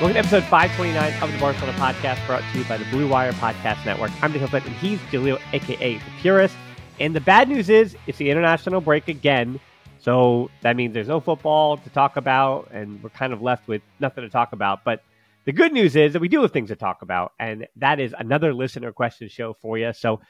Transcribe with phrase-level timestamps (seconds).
[0.00, 3.32] Welcome to episode 529 of the Barcelona Podcast, brought to you by the Blue Wire
[3.34, 4.10] Podcast Network.
[4.22, 6.56] I'm Nick Hilton, and he's Jaleel, aka the Purist.
[6.98, 9.60] And the bad news is, it's the international break again.
[10.00, 13.82] So that means there's no football to talk about, and we're kind of left with
[14.00, 14.82] nothing to talk about.
[14.82, 15.04] But
[15.44, 18.12] the good news is that we do have things to talk about, and that is
[18.18, 19.92] another listener question show for you.
[19.92, 20.20] So,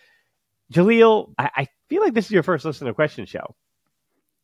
[0.74, 3.56] Jaleel, I, I feel like this is your first listener question show.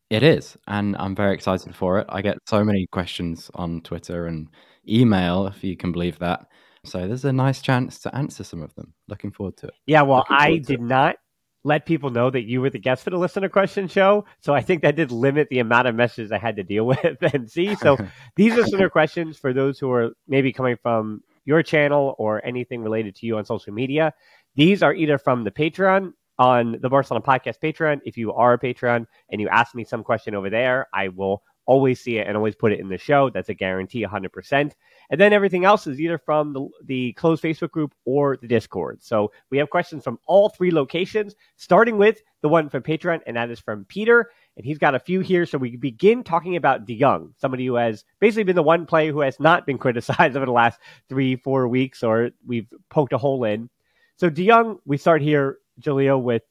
[0.09, 2.07] It is, and I'm very excited for it.
[2.09, 4.49] I get so many questions on Twitter and
[4.89, 6.47] email, if you can believe that.
[6.85, 8.95] So there's a nice chance to answer some of them.
[9.09, 9.75] Looking forward to it.
[9.87, 11.17] Yeah, well, I did not
[11.63, 14.25] let people know that you were the guest for the listener question show.
[14.41, 17.23] So I think that did limit the amount of messages I had to deal with
[17.35, 17.75] and see.
[17.75, 17.99] So
[18.37, 23.17] these listener questions for those who are maybe coming from your channel or anything related
[23.17, 24.15] to you on social media.
[24.55, 28.01] These are either from the Patreon on the Barcelona Podcast Patreon.
[28.05, 31.43] If you are a Patreon and you ask me some question over there, I will
[31.71, 33.31] always see it and always put it in the show.
[33.31, 34.73] That's a guarantee, 100%.
[35.11, 39.05] And then everything else is either from the, the closed Facebook group or the Discord.
[39.05, 43.37] So we have questions from all three locations, starting with the one from Patreon, and
[43.37, 44.33] that is from Peter.
[44.57, 45.47] And he's got a few here.
[45.47, 49.13] So we begin talking about De Jong, somebody who has basically been the one player
[49.13, 53.19] who has not been criticized over the last three, four weeks, or we've poked a
[53.19, 53.71] hole in.
[54.17, 56.43] So De Jong, we start here, Jaleel, with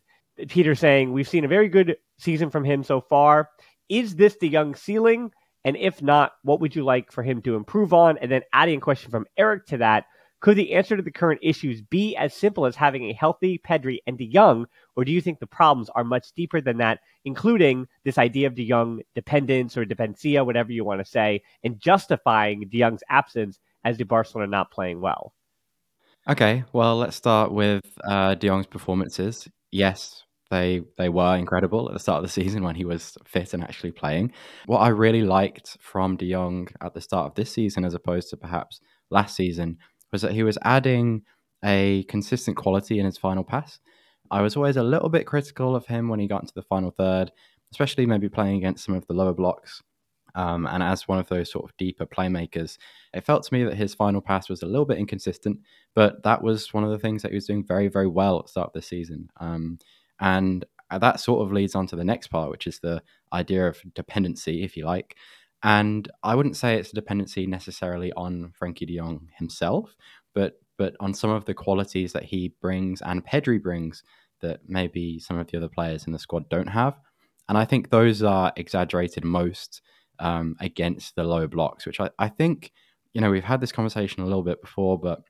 [0.47, 3.49] Peter saying, We've seen a very good season from him so far.
[3.89, 5.31] Is this De Jong ceiling?
[5.65, 8.17] And if not, what would you like for him to improve on?
[8.17, 10.05] And then adding a question from Eric to that,
[10.41, 13.97] could the answer to the current issues be as simple as having a healthy Pedri
[14.07, 17.87] and De Jong, or do you think the problems are much deeper than that, including
[18.05, 22.69] this idea of De Jong dependence or dependencia, whatever you want to say, and justifying
[22.69, 25.33] De Jong's absence as the Barcelona not playing well?
[26.27, 29.49] Okay, well, let's start with uh, De Jong's performances.
[29.71, 33.53] Yes, they they were incredible at the start of the season when he was fit
[33.53, 34.33] and actually playing.
[34.65, 38.29] What I really liked from De Jong at the start of this season, as opposed
[38.29, 39.77] to perhaps last season,
[40.11, 41.23] was that he was adding
[41.63, 43.79] a consistent quality in his final pass.
[44.31, 46.91] I was always a little bit critical of him when he got into the final
[46.91, 47.31] third,
[47.71, 49.81] especially maybe playing against some of the lower blocks.
[50.35, 52.77] Um, and as one of those sort of deeper playmakers,
[53.13, 55.59] it felt to me that his final pass was a little bit inconsistent,
[55.95, 58.45] but that was one of the things that he was doing very, very well at
[58.45, 59.29] the start of the season.
[59.39, 59.79] Um,
[60.19, 63.01] and that sort of leads on to the next part, which is the
[63.31, 65.15] idea of dependency, if you like.
[65.61, 69.95] And I wouldn't say it's a dependency necessarily on Frankie de Jong himself,
[70.33, 74.01] but but on some of the qualities that he brings and Pedri brings
[74.41, 76.97] that maybe some of the other players in the squad don't have.
[77.49, 79.81] And I think those are exaggerated most
[80.19, 82.71] um, against the low blocks, which I, I think,
[83.13, 85.23] you know, we've had this conversation a little bit before, but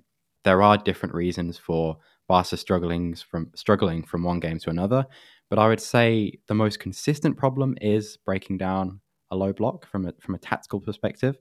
[0.44, 1.98] there are different reasons for
[2.30, 5.06] Barca struggling from struggling from one game to another.
[5.50, 10.06] But I would say the most consistent problem is breaking down a low block from
[10.06, 11.38] a from a tactical perspective.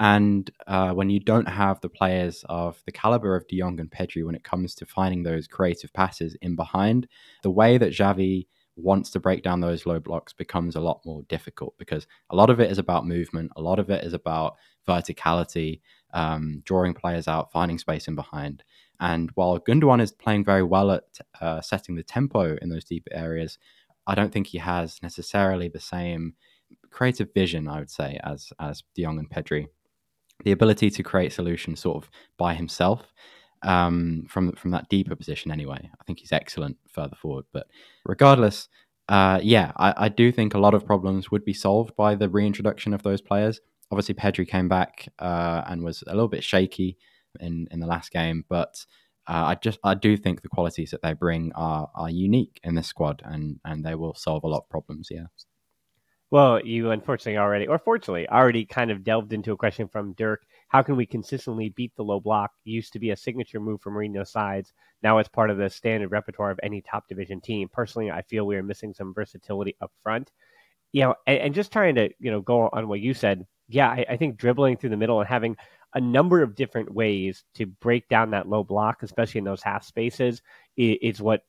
[0.00, 3.90] And uh, when you don't have the players of the caliber of De Jong and
[3.90, 7.06] Pedri when it comes to finding those creative passes in behind,
[7.44, 11.22] the way that Xavi wants to break down those low blocks becomes a lot more
[11.28, 14.56] difficult because a lot of it is about movement, a lot of it is about
[14.88, 15.80] verticality,
[16.14, 18.64] um, drawing players out, finding space in behind.
[19.02, 21.02] And while Gundogan is playing very well at
[21.40, 23.58] uh, setting the tempo in those deeper areas,
[24.06, 26.34] I don't think he has necessarily the same
[26.90, 29.66] creative vision, I would say, as as De Jong and Pedri.
[30.44, 33.12] The ability to create solutions sort of by himself
[33.62, 35.50] um, from from that deeper position.
[35.50, 37.46] Anyway, I think he's excellent further forward.
[37.52, 37.66] But
[38.06, 38.68] regardless,
[39.08, 42.28] uh, yeah, I, I, do think a lot of problems would be solved by the
[42.28, 43.60] reintroduction of those players.
[43.90, 46.98] Obviously, Pedri came back uh, and was a little bit shaky
[47.40, 48.84] in in the last game, but
[49.28, 52.74] uh, I just I do think the qualities that they bring are are unique in
[52.74, 55.08] this squad, and and they will solve a lot of problems.
[55.10, 55.26] Yeah.
[56.30, 60.46] Well, you unfortunately already, or fortunately, already kind of delved into a question from Dirk.
[60.68, 62.52] How can we consistently beat the low block?
[62.64, 64.72] Used to be a signature move from Mourinho's sides.
[65.02, 67.68] Now it's part of the standard repertoire of any top division team.
[67.70, 70.32] Personally, I feel we are missing some versatility up front.
[70.92, 73.46] You know, and, and just trying to, you know, go on what you said.
[73.68, 75.56] Yeah, I, I think dribbling through the middle and having
[75.94, 79.84] a number of different ways to break down that low block, especially in those half
[79.84, 80.42] spaces,
[80.76, 81.42] is, what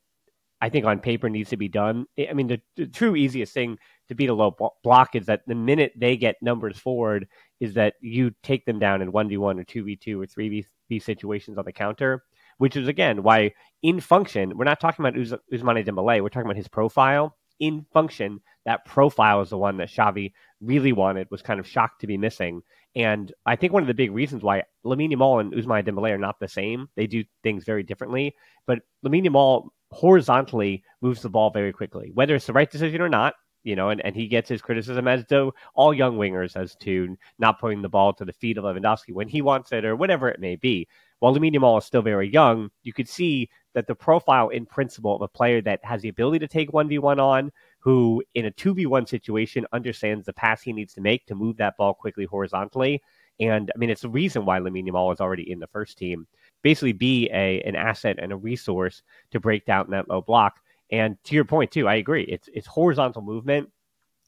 [0.61, 2.05] I think on paper needs to be done.
[2.17, 5.55] I mean, the, the true easiest thing to beat a low block is that the
[5.55, 7.27] minute they get numbers forward,
[7.59, 11.71] is that you take them down in 1v1 or 2v2 or 3v3 situations on the
[11.71, 12.23] counter,
[12.57, 13.51] which is again why
[13.81, 17.35] in function, we're not talking about Uz- Ousmane Dembele, we're talking about his profile.
[17.59, 22.01] In function, that profile is the one that Xavi really wanted, was kind of shocked
[22.01, 22.61] to be missing.
[22.95, 26.17] And I think one of the big reasons why Lamine Yamal and Ousmane Dembele are
[26.17, 28.35] not the same, they do things very differently.
[28.67, 33.09] But Lamine Yamal horizontally moves the ball very quickly, whether it's the right decision or
[33.09, 33.33] not.
[33.63, 37.15] You know, and, and he gets his criticism as do all young wingers as to
[37.39, 40.27] not putting the ball to the feet of Lewandowski when he wants it or whatever
[40.27, 40.85] it may be.
[41.19, 45.15] While Lamine Yamal is still very young, you could see that the profile in principle
[45.15, 47.53] of a player that has the ability to take 1v1 on,
[47.83, 51.75] who in a 2v1 situation understands the pass he needs to make to move that
[51.75, 53.01] ball quickly horizontally.
[53.41, 56.25] And I mean, it's the reason why Lamine Yamal is already in the first team
[56.61, 60.61] basically be a an asset and a resource to break down that low block.
[60.91, 62.23] And to your point too, I agree.
[62.23, 63.69] It's it's horizontal movement,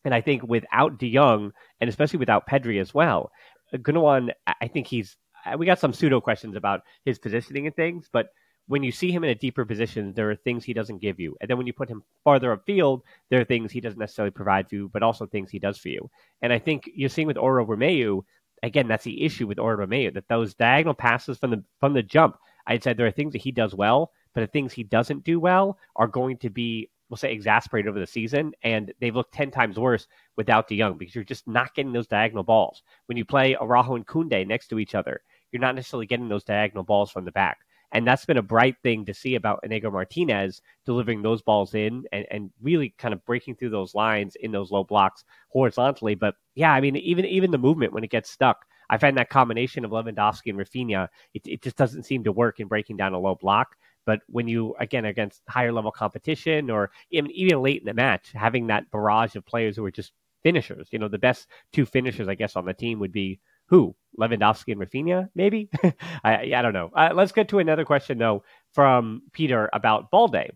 [0.03, 3.31] and I think without De Jong and especially without Pedri as well,
[3.73, 4.31] Gundogan,
[4.61, 5.15] I think he's.
[5.45, 8.27] Uh, we got some pseudo questions about his positioning and things, but
[8.67, 11.35] when you see him in a deeper position, there are things he doesn't give you.
[11.39, 14.71] And then when you put him farther upfield, there are things he doesn't necessarily provide
[14.71, 16.09] you, but also things he does for you.
[16.41, 18.23] And I think you're seeing with Oriol Romeu,
[18.63, 22.03] again, that's the issue with Oriol Romeu that those diagonal passes from the from the
[22.03, 22.37] jump.
[22.67, 25.39] I'd say there are things that he does well, but the things he doesn't do
[25.39, 29.51] well are going to be, we'll say, exasperated over the season, and they've looked ten
[29.51, 32.81] times worse without De Jong because you're just not getting those diagonal balls.
[33.05, 35.21] When you play Araujo and Koundé next to each other,
[35.51, 37.59] you're not necessarily getting those diagonal balls from the back.
[37.95, 42.03] And that's been a bright thing to see about Inigo Martinez delivering those balls in
[42.11, 46.13] and, and really kind of breaking through those lines in those low blocks horizontally.
[46.13, 49.29] But yeah, I mean, even even the movement when it gets stuck, I find that
[49.29, 53.13] combination of Lewandowski and Raphinha, it, it just doesn't seem to work in breaking down
[53.13, 53.77] a low block.
[54.05, 58.33] But when you again against higher level competition or even even late in the match,
[58.33, 60.11] having that barrage of players who are just
[60.43, 63.95] finishers, you know, the best two finishers I guess on the team would be who?
[64.19, 65.69] Lewandowski and Raphinha, maybe?
[66.23, 66.89] I, I don't know.
[66.95, 68.43] Uh, let's get to another question, though,
[68.73, 70.51] from Peter about Balde.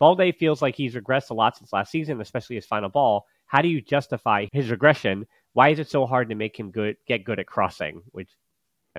[0.00, 3.26] Balde feels like he's regressed a lot since last season, especially his final ball.
[3.46, 5.26] How do you justify his regression?
[5.52, 8.02] Why is it so hard to make him good, get good at crossing?
[8.10, 8.30] Which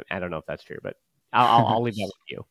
[0.10, 0.96] I don't know if that's true, but
[1.34, 2.46] I'll, I'll, I'll leave that with you.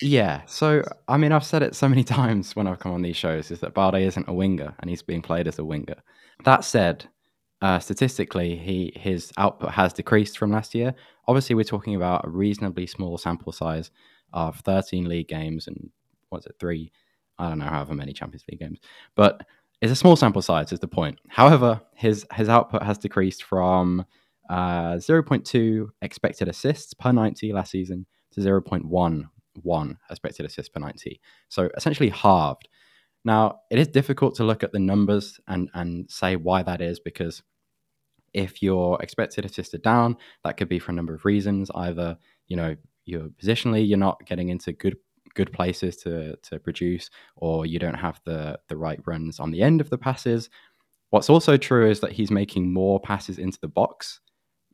[0.00, 0.42] Yeah.
[0.46, 3.50] So, I mean, I've said it so many times when I've come on these shows
[3.50, 5.96] is that Balde isn't a winger and he's being played as a winger.
[6.44, 7.06] That said,
[7.62, 10.94] uh, statistically, he his output has decreased from last year.
[11.28, 13.90] Obviously, we're talking about a reasonably small sample size
[14.32, 15.90] of 13 league games and
[16.30, 16.92] what's it, three?
[17.38, 18.80] I don't know, however many Champions League games,
[19.14, 19.46] but
[19.80, 20.72] it's a small sample size.
[20.72, 21.18] Is the point?
[21.28, 24.04] However, his his output has decreased from
[24.48, 31.20] uh, 0.2 expected assists per 90 last season to 0.11 expected assists per 90.
[31.48, 32.68] So essentially halved.
[33.24, 36.98] Now, it is difficult to look at the numbers and, and say why that is
[37.00, 37.42] because
[38.32, 41.70] if your expected assists are down, that could be for a number of reasons.
[41.74, 42.16] Either,
[42.48, 44.96] you know, you're positionally you're not getting into good
[45.34, 49.62] good places to to produce, or you don't have the the right runs on the
[49.62, 50.50] end of the passes.
[51.10, 54.20] What's also true is that he's making more passes into the box,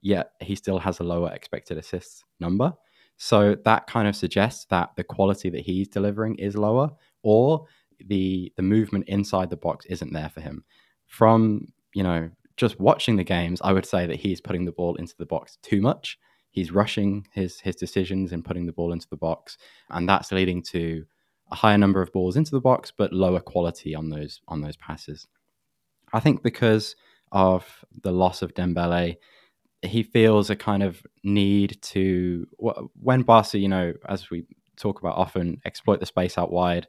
[0.03, 2.73] yet he still has a lower expected assists number.
[3.17, 6.91] So that kind of suggests that the quality that he's delivering is lower,
[7.23, 7.67] or
[8.07, 10.65] the the movement inside the box isn't there for him.
[11.07, 14.95] From you know just watching the games, I would say that he's putting the ball
[14.97, 16.19] into the box too much.
[16.51, 19.59] He's rushing his his decisions and putting the ball into the box,
[19.91, 21.05] and that's leading to
[21.51, 24.77] a higher number of balls into the box, but lower quality on those on those
[24.77, 25.27] passes.
[26.13, 26.97] I think because
[27.33, 29.17] of the loss of Dembele,
[29.83, 32.47] he feels a kind of need to
[32.95, 34.45] when Barca, you know, as we
[34.77, 36.87] talk about often, exploit the space out wide,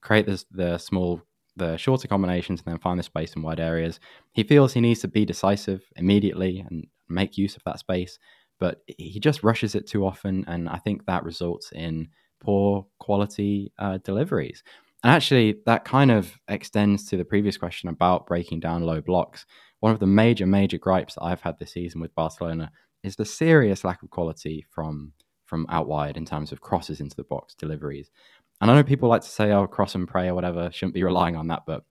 [0.00, 1.22] create the small,
[1.56, 3.98] the shorter combinations, and then find the space in wide areas.
[4.32, 8.18] He feels he needs to be decisive immediately and make use of that space,
[8.58, 12.08] but he just rushes it too often, and I think that results in
[12.40, 14.62] poor quality uh, deliveries.
[15.02, 19.46] And actually, that kind of extends to the previous question about breaking down low blocks.
[19.80, 22.70] One of the major, major gripes that I've had this season with Barcelona
[23.02, 25.12] is the serious lack of quality from
[25.44, 28.10] from out wide in terms of crosses into the box deliveries.
[28.60, 31.04] And I know people like to say, "Oh, cross and pray" or whatever, shouldn't be
[31.04, 31.84] relying on that, but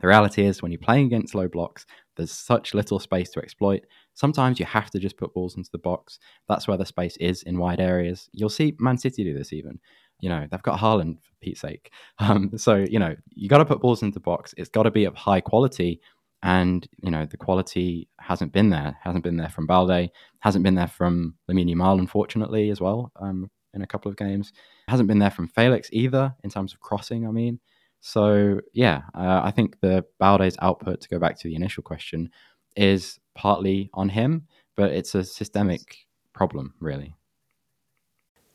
[0.00, 3.84] the reality is, when you're playing against low blocks, there's such little space to exploit.
[4.14, 6.18] Sometimes you have to just put balls into the box.
[6.48, 8.28] That's where the space is in wide areas.
[8.32, 9.78] You'll see Man City do this even.
[10.20, 11.92] You know, they've got Haaland for Pete's sake.
[12.18, 14.54] Um, so, you know, you got to put balls into the box.
[14.56, 16.00] It's got to be of high quality.
[16.42, 18.96] And, you know, the quality hasn't been there.
[19.02, 20.10] Hasn't been there from Balde.
[20.40, 24.52] Hasn't been there from Lamine Yamal, unfortunately, as well, um, in a couple of games.
[24.88, 27.60] Hasn't been there from Felix either, in terms of crossing, I mean.
[28.00, 32.30] So yeah, uh, I think the Balde's output, to go back to the initial question,
[32.76, 37.14] is partly on him, but it's a systemic problem, really.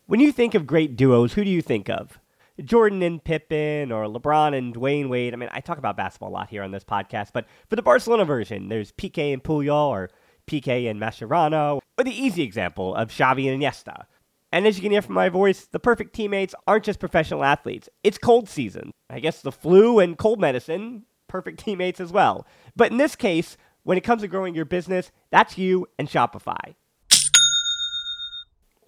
[0.05, 2.19] When you think of great duos, who do you think of?
[2.63, 5.33] Jordan and Pippen or LeBron and Dwyane Wade.
[5.33, 7.81] I mean, I talk about basketball a lot here on this podcast, but for the
[7.81, 10.09] Barcelona version, there's Piqué and Puyol or
[10.47, 14.05] Piqué and Mascherano, or the easy example of Xavi and Iniesta.
[14.51, 17.87] And as you can hear from my voice, the perfect teammates aren't just professional athletes.
[18.03, 18.91] It's cold season.
[19.09, 22.47] I guess the flu and cold medicine, perfect teammates as well.
[22.75, 26.75] But in this case, when it comes to growing your business, that's you and Shopify.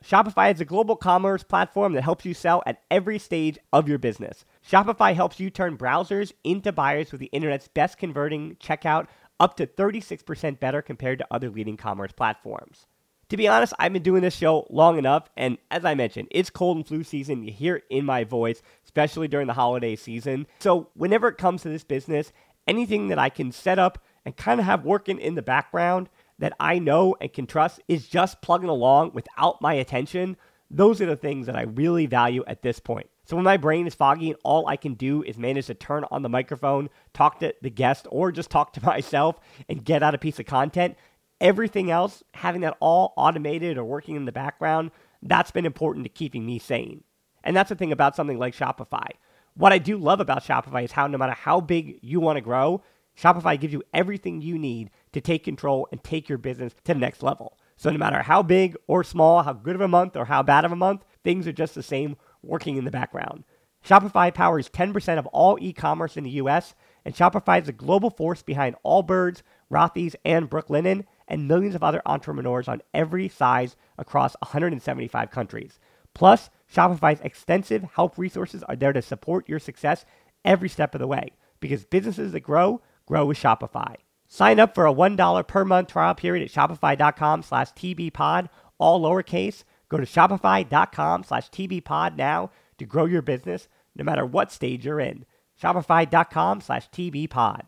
[0.04, 4.00] Shopify is a global commerce platform that helps you sell at every stage of your
[4.00, 4.46] business.
[4.68, 9.06] Shopify helps you turn browsers into buyers with the internet's best converting checkout
[9.40, 12.88] up to 36% better compared to other leading commerce platforms
[13.32, 16.50] to be honest, I've been doing this show long enough, and as I mentioned, it's
[16.50, 17.46] cold and flu season.
[17.46, 20.48] You hear it in my voice, especially during the holiday season.
[20.60, 22.34] So, whenever it comes to this business,
[22.68, 26.10] anything that I can set up and kind of have working in the background
[26.40, 30.36] that I know and can trust is just plugging along without my attention.
[30.70, 33.08] Those are the things that I really value at this point.
[33.24, 36.04] So when my brain is foggy and all I can do is manage to turn
[36.12, 40.16] on the microphone, talk to the guest, or just talk to myself and get out
[40.16, 40.98] a piece of content,
[41.42, 46.10] Everything else, having that all automated or working in the background, that's been important to
[46.10, 47.04] keeping me sane.
[47.44, 49.08] And that's the thing about something like Shopify.
[49.56, 52.42] What I do love about Shopify is how no matter how big you want to
[52.42, 52.84] grow,
[53.20, 57.00] Shopify gives you everything you need to take control and take your business to the
[57.00, 57.58] next level.
[57.76, 60.64] So no matter how big or small, how good of a month or how bad
[60.64, 63.44] of a month, things are just the same working in the background.
[63.86, 68.44] Shopify powers 10% of all e-commerce in the US, and Shopify is a global force
[68.44, 75.32] behind Allbirds, Rothy's, and Brooklinen, and millions of other entrepreneurs on every size across 175
[75.32, 75.80] countries.
[76.14, 80.06] Plus, Shopify's extensive help resources are there to support your success
[80.44, 81.30] every step of the way
[81.62, 83.96] because businesses that grow, grow with Shopify.
[84.28, 89.64] Sign up for a $1 per month trial period at shopify.com slash tbpod, all lowercase.
[89.88, 95.00] Go to shopify.com slash tbpod now to grow your business no matter what stage you're
[95.00, 95.26] in.
[95.62, 97.68] Shopify.com slash tbpod.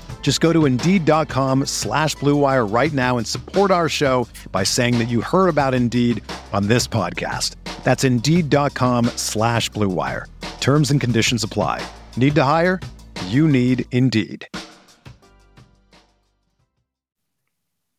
[0.21, 5.09] Just go to Indeed.com slash BlueWire right now and support our show by saying that
[5.09, 6.23] you heard about Indeed
[6.53, 7.55] on this podcast.
[7.83, 10.27] That's indeed.com slash Blue Wire.
[10.59, 11.85] Terms and conditions apply.
[12.15, 12.79] Need to hire?
[13.27, 14.47] You need Indeed.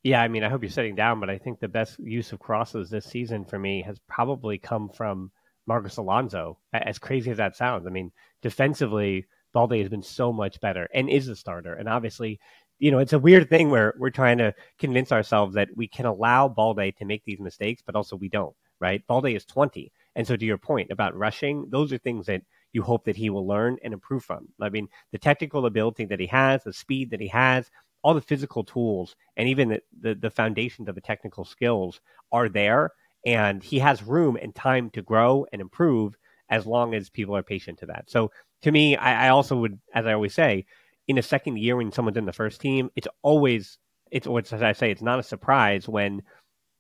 [0.04, 2.40] Yeah, I mean, I hope you're sitting down, but I think the best use of
[2.40, 5.30] crosses this season for me has probably come from
[5.66, 6.58] Marcos Alonso.
[6.72, 8.10] As crazy as that sounds, I mean,
[8.42, 11.74] defensively, Balde has been so much better and is a starter.
[11.74, 12.40] And obviously,
[12.78, 16.06] you know, it's a weird thing where we're trying to convince ourselves that we can
[16.06, 19.06] allow Balde to make these mistakes, but also we don't, right?
[19.06, 19.92] Balde is 20.
[20.16, 22.42] And so to your point about rushing, those are things that
[22.72, 24.48] you hope that he will learn and improve from.
[24.60, 27.70] I mean, the technical ability that he has, the speed that he has,
[28.02, 32.00] all the physical tools, and even the, the, the foundations of the technical skills
[32.32, 32.90] are there.
[33.24, 36.16] And he has room and time to grow and improve
[36.48, 38.10] as long as people are patient to that.
[38.10, 40.66] So to me, I, I also would, as I always say,
[41.08, 43.78] in a second year when someone's in the first team, it's always
[44.10, 46.22] it's as I say, it's not a surprise when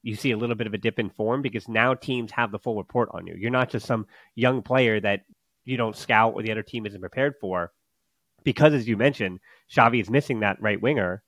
[0.02, 2.58] you see a little bit of a dip in form because now teams have the
[2.58, 3.34] full report on you.
[3.36, 5.22] You're not just some young player that
[5.64, 7.72] you don't scout or the other team isn't prepared for.
[8.44, 9.40] Because as you mentioned,
[9.74, 11.22] Xavi is missing that right winger.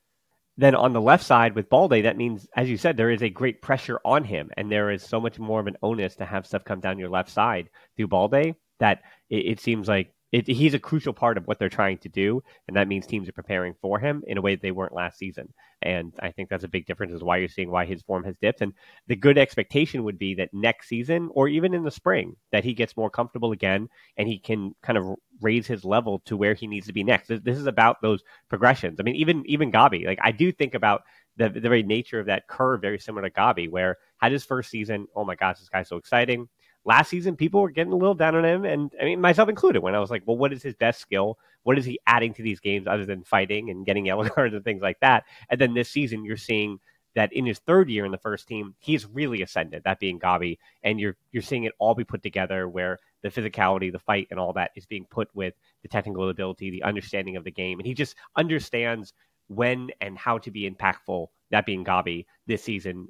[0.57, 3.29] Then on the left side with Balde, that means, as you said, there is a
[3.29, 6.47] great pressure on him, and there is so much more of an onus to have
[6.47, 10.75] stuff come down your left side through Balde that it, it seems like it, he's
[10.75, 13.73] a crucial part of what they're trying to do, and that means teams are preparing
[13.81, 15.55] for him in a way they weren't last season.
[15.81, 18.35] And I think that's a big difference, is why you're seeing why his form has
[18.43, 18.61] dipped.
[18.61, 18.73] And
[19.07, 22.75] the good expectation would be that next season, or even in the spring, that he
[22.75, 25.07] gets more comfortable again and he can kind of
[25.41, 27.29] raise his level to where he needs to be next.
[27.29, 28.99] This is about those progressions.
[28.99, 31.03] I mean, even even Gavi, like I do think about
[31.37, 34.69] the, the very nature of that curve, very similar to Gavi, where had his first
[34.69, 36.49] season, oh my gosh, this guy's so exciting
[36.85, 39.83] last season people were getting a little down on him, and I mean myself included.
[39.83, 41.39] When I was like, well, what is his best skill?
[41.63, 44.65] What is he adding to these games other than fighting and getting yellow cards and
[44.65, 45.25] things like that?
[45.49, 46.79] And then this season, you're seeing
[47.15, 49.83] that in his third year in the first team, he's really ascended.
[49.85, 53.91] That being Gavi, and you're you're seeing it all be put together where the physicality,
[53.91, 57.45] the fight, and all that is being put with the technical ability, the understanding of
[57.45, 59.13] the game, and he just understands
[59.49, 61.29] when and how to be impactful.
[61.51, 63.09] That being Gavi this season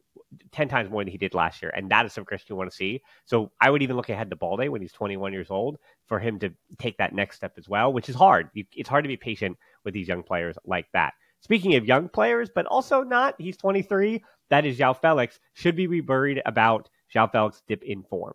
[0.53, 1.73] 10 times more than he did last year.
[1.75, 3.03] And that is some Christian you want to see.
[3.25, 6.39] So I would even look ahead to Balde when he's 21 years old for him
[6.41, 8.51] to take that next step as well, which is hard.
[8.55, 11.15] It's hard to be patient with these young players like that.
[11.41, 14.23] Speaking of young players, but also not, he's 23.
[14.51, 15.39] That is João Felix.
[15.53, 18.35] Should we be worried about João Felix dip in form?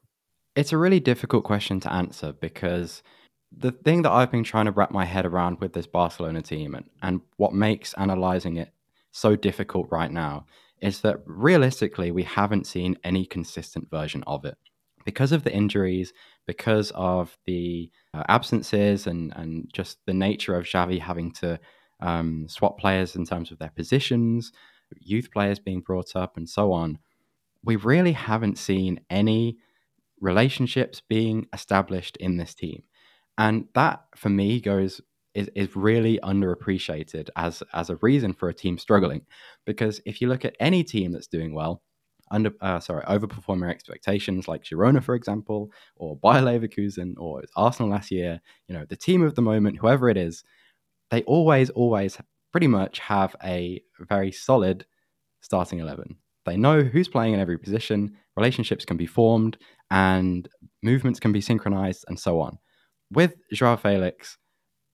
[0.56, 3.02] It's a really difficult question to answer because
[3.52, 6.76] the thing that I've been trying to wrap my head around with this Barcelona team
[6.76, 8.74] and, and what makes analyzing it
[9.12, 10.46] so difficult right now
[10.82, 14.58] is that realistically, we haven't seen any consistent version of it.
[15.06, 16.13] Because of the injuries,
[16.46, 21.60] because of the uh, absences, and, and just the nature of Xavi having to
[22.02, 24.52] um, swap players in terms of their positions,
[25.00, 27.00] youth players being brought up, and so on,
[27.63, 29.58] we really haven't seen any
[30.20, 32.84] relationships being established in this team.
[33.38, 35.02] And that, for me, goes
[35.34, 39.22] is, is really underappreciated as as a reason for a team struggling.
[39.65, 41.82] Because if you look at any team that's doing well,
[42.32, 48.12] under uh, sorry overperforming expectations like Girona, for example, or Bayer Leverkusen, or Arsenal last
[48.12, 50.44] year, you know the team of the moment, whoever it is,
[51.12, 52.18] they always always
[52.52, 54.86] pretty much have a very solid
[55.42, 56.18] starting eleven.
[56.46, 59.58] They know who's playing in every position, relationships can be formed,
[59.92, 60.48] and
[60.82, 62.58] movements can be synchronized, and so on.
[63.12, 64.38] With Joao Felix,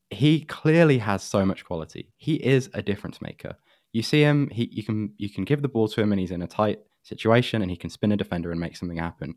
[0.09, 2.13] he clearly has so much quality.
[2.17, 3.55] He is a difference maker.
[3.93, 6.31] You see him, he you can you can give the ball to him and he's
[6.31, 9.35] in a tight situation and he can spin a defender and make something happen.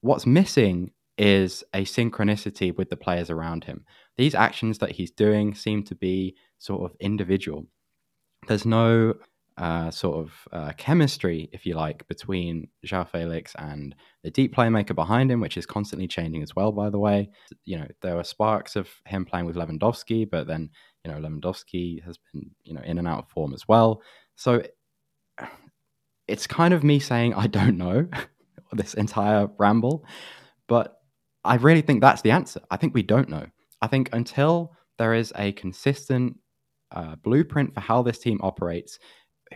[0.00, 3.84] What's missing is a synchronicity with the players around him.
[4.16, 7.66] These actions that he's doing seem to be sort of individual.
[8.46, 9.14] There's no
[9.58, 14.94] uh, sort of uh, chemistry, if you like, between Joao Felix and the deep playmaker
[14.94, 17.30] behind him, which is constantly changing as well, by the way.
[17.64, 20.70] You know, there were sparks of him playing with Lewandowski, but then,
[21.04, 24.02] you know, Lewandowski has been, you know, in and out of form as well.
[24.34, 24.62] So
[26.28, 28.08] it's kind of me saying, I don't know
[28.72, 30.04] this entire ramble,
[30.68, 31.00] but
[31.44, 32.60] I really think that's the answer.
[32.70, 33.46] I think we don't know.
[33.80, 36.38] I think until there is a consistent
[36.90, 38.98] uh, blueprint for how this team operates,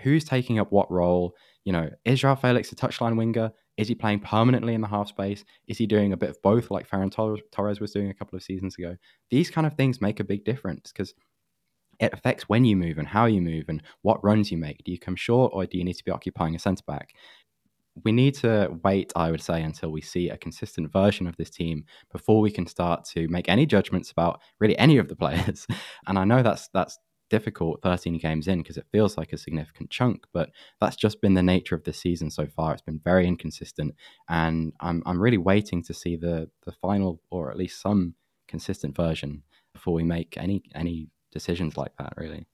[0.03, 1.35] who's taking up what role?
[1.64, 3.53] You know, is Joao Felix a touchline winger?
[3.76, 5.44] Is he playing permanently in the half space?
[5.66, 7.11] Is he doing a bit of both, like Ferran
[7.50, 8.96] Torres was doing a couple of seasons ago?
[9.31, 11.14] These kind of things make a big difference because
[12.00, 14.83] it affects when you move and how you move and what runs you make.
[14.85, 17.14] Do you come short or do you need to be occupying a centre back?
[18.05, 21.50] We need to wait, I would say, until we see a consistent version of this
[21.50, 25.66] team before we can start to make any judgments about really any of the players.
[26.07, 26.98] And I know that's that's
[27.31, 31.35] difficult 13 games in because it feels like a significant chunk, but that's just been
[31.35, 32.73] the nature of the season so far.
[32.73, 33.95] It's been very inconsistent,
[34.29, 38.14] and I'm I'm really waiting to see the the final or at least some
[38.49, 42.12] consistent version before we make any any decisions like that.
[42.16, 42.47] Really.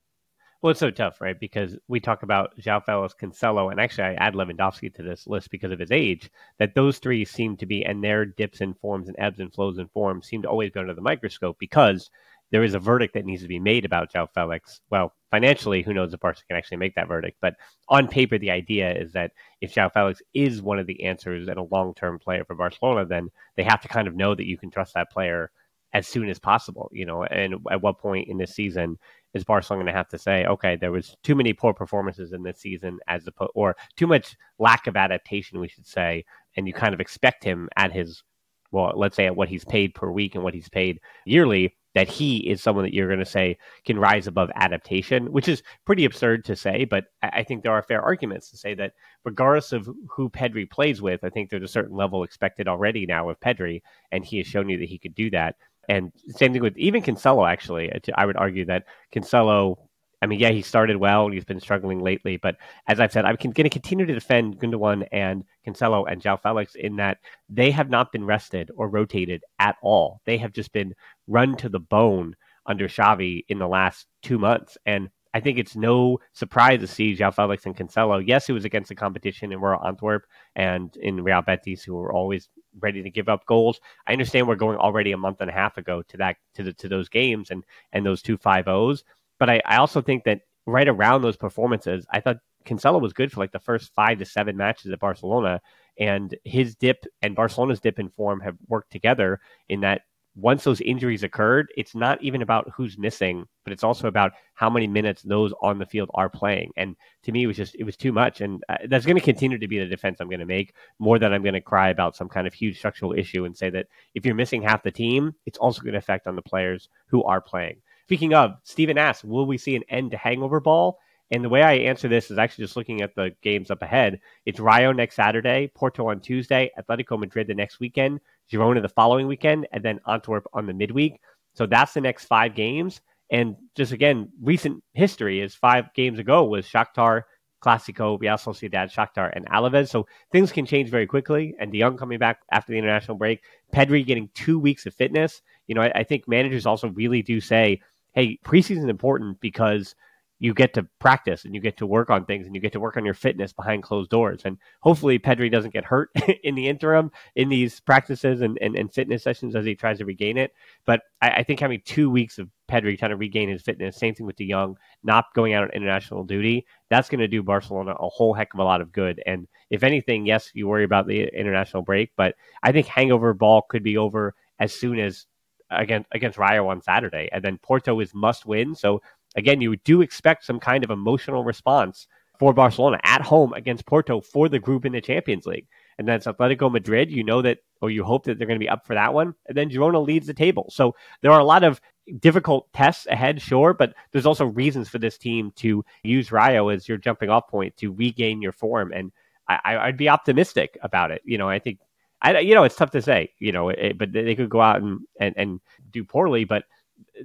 [0.61, 1.39] Well, it's so tough, right?
[1.39, 5.51] Because we talk about João Felix, Cancelo, and actually I add Lewandowski to this list
[5.51, 6.31] because of his age.
[6.57, 9.77] That those three seem to be, and their dips and forms and ebbs and flows
[9.77, 12.09] and forms seem to always go under the microscope because
[12.51, 14.81] there is a verdict that needs to be made about João Felix.
[14.89, 17.37] Well, financially, who knows if Barca can actually make that verdict?
[17.41, 17.55] But
[17.89, 19.31] on paper, the idea is that
[19.61, 23.29] if João Felix is one of the answers and a long-term player for Barcelona, then
[23.55, 25.51] they have to kind of know that you can trust that player
[25.93, 26.89] as soon as possible.
[26.93, 28.97] You know, and at what point in this season
[29.33, 32.43] is Barcelona going to have to say, okay, there was too many poor performances in
[32.43, 36.23] this season, as opposed, or too much lack of adaptation, we should say,
[36.55, 38.23] and you kind of expect him at his,
[38.71, 42.07] well, let's say at what he's paid per week and what he's paid yearly that
[42.07, 46.05] he is someone that you're going to say can rise above adaptation, which is pretty
[46.05, 49.89] absurd to say, but I think there are fair arguments to say that regardless of
[50.07, 53.81] who Pedri plays with, I think there's a certain level expected already now of Pedri,
[54.11, 55.55] and he has shown you that he could do that.
[55.89, 57.91] And same thing with even Cancelo, actually.
[58.13, 59.79] I would argue that Cancelo
[60.21, 62.37] I mean, yeah, he started well and he's been struggling lately.
[62.37, 66.41] But as I've said, I'm going to continue to defend Gundogan and Cancelo and João
[66.41, 70.21] Felix in that they have not been rested or rotated at all.
[70.25, 70.95] They have just been
[71.27, 74.77] run to the bone under Xavi in the last two months.
[74.85, 78.23] And I think it's no surprise to see João Felix and Cancelo.
[78.25, 80.23] Yes, it was against the competition in Royal Antwerp
[80.55, 82.49] and in Real Betis, who were always
[82.79, 83.79] ready to give up goals.
[84.07, 86.73] I understand we're going already a month and a half ago to that to the,
[86.73, 89.03] to those games and and those two five O's.
[89.39, 93.31] But I, I also think that right around those performances, I thought Cancelo was good
[93.31, 95.61] for like the first five to seven matches at Barcelona,
[95.99, 100.01] and his dip and Barcelona's dip in form have worked together in that
[100.37, 104.69] once those injuries occurred, it's not even about who's missing, but it's also about how
[104.69, 106.71] many minutes those on the field are playing.
[106.77, 109.23] And to me, it was just it was too much, and uh, that's going to
[109.23, 111.89] continue to be the defense I'm going to make more than I'm going to cry
[111.89, 114.91] about some kind of huge structural issue and say that if you're missing half the
[114.91, 117.81] team, it's also going to affect on the players who are playing.
[118.07, 120.97] Speaking of, Stephen asks, will we see an end to hangover ball?
[121.29, 124.21] And the way I answer this is actually just looking at the games up ahead.
[124.45, 129.27] It's Rayo next Saturday, Porto on Tuesday, Atletico Madrid the next weekend, Girona the following
[129.27, 131.19] weekend, and then Antwerp on the midweek.
[131.53, 133.01] So that's the next five games.
[133.29, 137.23] And just again, recent history is five games ago was Shakhtar,
[137.61, 139.89] Clásico, Real Sociedad, Shakhtar, and Alaves.
[139.89, 141.55] So things can change very quickly.
[141.59, 143.41] And De Jong coming back after the international break,
[143.73, 145.41] Pedri getting two weeks of fitness.
[145.67, 147.81] You know, I, I think managers also really do say
[148.13, 149.95] hey, preseason is important because
[150.39, 152.79] you get to practice and you get to work on things and you get to
[152.79, 154.41] work on your fitness behind closed doors.
[154.45, 156.09] And hopefully Pedri doesn't get hurt
[156.43, 160.05] in the interim in these practices and, and, and, fitness sessions as he tries to
[160.05, 160.53] regain it.
[160.85, 164.13] But I, I, think having two weeks of Pedri trying to regain his fitness, same
[164.13, 167.95] thing with De Jong, not going out on international duty, that's going to do Barcelona
[167.99, 169.21] a whole heck of a lot of good.
[169.25, 173.63] And if anything, yes, you worry about the international break, but I think hangover ball
[173.63, 175.25] could be over as soon as
[175.69, 178.75] against against Rayo on Saturday, and then Porto is must win.
[178.75, 179.01] So
[179.35, 182.07] again, you do expect some kind of emotional response
[182.39, 185.67] for Barcelona at home against Porto for the group in the Champions League.
[185.97, 187.11] And then it's Atletico Madrid.
[187.11, 189.33] You know that, or you hope that they're going to be up for that one.
[189.47, 190.67] And then Girona leads the table.
[190.69, 191.81] So there are a lot of
[192.19, 196.87] difficult tests ahead, sure, but there's also reasons for this team to use Rayo as
[196.87, 198.91] your jumping off point to regain your form.
[198.93, 199.11] And
[199.49, 201.21] I, would be optimistic about it.
[201.23, 201.79] You know, I think
[202.21, 204.81] I, you know, it's tough to say, you know, it, but they could go out
[204.81, 205.59] and, and, and
[205.91, 206.45] do poorly.
[206.45, 206.63] But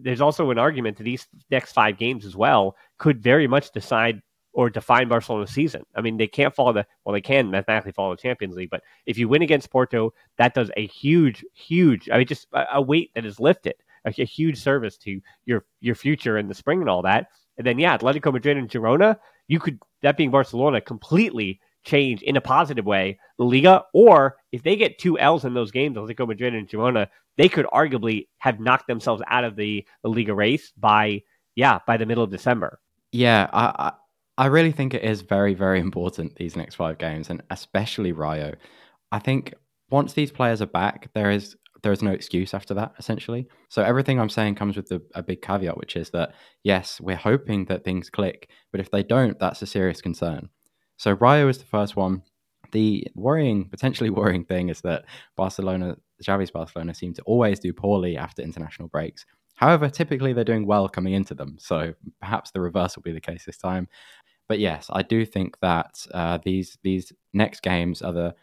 [0.00, 4.20] there's also an argument that these next five games as well could very much decide
[4.52, 5.82] or define Barcelona's season.
[5.94, 8.82] I mean, they can't follow the well, they can mathematically follow the Champions League, but
[9.06, 12.10] if you win against Porto, that does a huge, huge.
[12.10, 13.74] I mean, just a, a weight that is lifted,
[14.04, 17.28] a, a, huge service to your your future in the spring and all that.
[17.56, 19.16] And then yeah, Atletico Madrid and Girona,
[19.48, 24.62] you could that being Barcelona completely change in a positive way the Liga, or if
[24.62, 28.60] they get two L's in those games, Atletico Madrid and Girona, they could arguably have
[28.60, 31.22] knocked themselves out of the, the Liga race by
[31.54, 32.80] yeah by the middle of December.
[33.10, 33.92] Yeah, I
[34.38, 38.54] I really think it is very very important these next five games, and especially Rayo.
[39.10, 39.54] I think
[39.90, 43.48] once these players are back, there is there is no excuse after that essentially.
[43.68, 47.16] So everything I'm saying comes with a, a big caveat, which is that yes, we're
[47.16, 50.48] hoping that things click, but if they don't, that's a serious concern.
[51.02, 52.22] So Rayo is the first one.
[52.70, 55.04] The worrying, potentially worrying thing is that
[55.36, 59.26] Barcelona, Xavi's Barcelona, seem to always do poorly after international breaks.
[59.56, 61.56] However, typically they're doing well coming into them.
[61.58, 63.88] So perhaps the reverse will be the case this time.
[64.48, 68.34] But yes, I do think that uh, these these next games are the.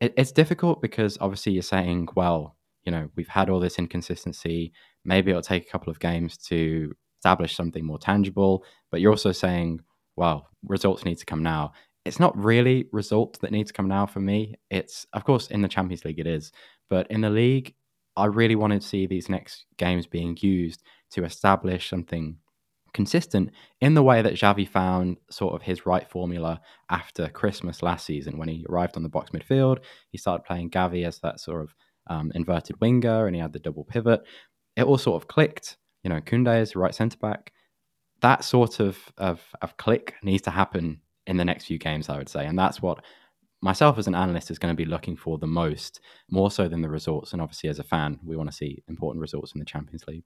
[0.00, 4.72] It, it's difficult because obviously you're saying, well, you know, we've had all this inconsistency.
[5.04, 8.64] Maybe it'll take a couple of games to establish something more tangible.
[8.90, 9.82] But you're also saying,
[10.16, 11.72] well, results need to come now.
[12.04, 14.54] It's not really results that need to come now for me.
[14.70, 16.52] It's, of course, in the Champions League, it is.
[16.88, 17.74] But in the league,
[18.16, 22.38] I really wanted to see these next games being used to establish something
[22.92, 28.06] consistent in the way that Xavi found sort of his right formula after Christmas last
[28.06, 29.78] season when he arrived on the box midfield.
[30.10, 31.74] He started playing Gavi as that sort of
[32.08, 34.22] um, inverted winger and he had the double pivot.
[34.76, 35.76] It all sort of clicked.
[36.02, 37.52] You know, Koundé is right centre back.
[38.20, 42.16] That sort of, of, of click needs to happen in the next few games, I
[42.16, 42.46] would say.
[42.46, 43.04] And that's what
[43.60, 46.82] myself as an analyst is going to be looking for the most, more so than
[46.82, 47.32] the results.
[47.32, 50.24] And obviously, as a fan, we want to see important results in the Champions League.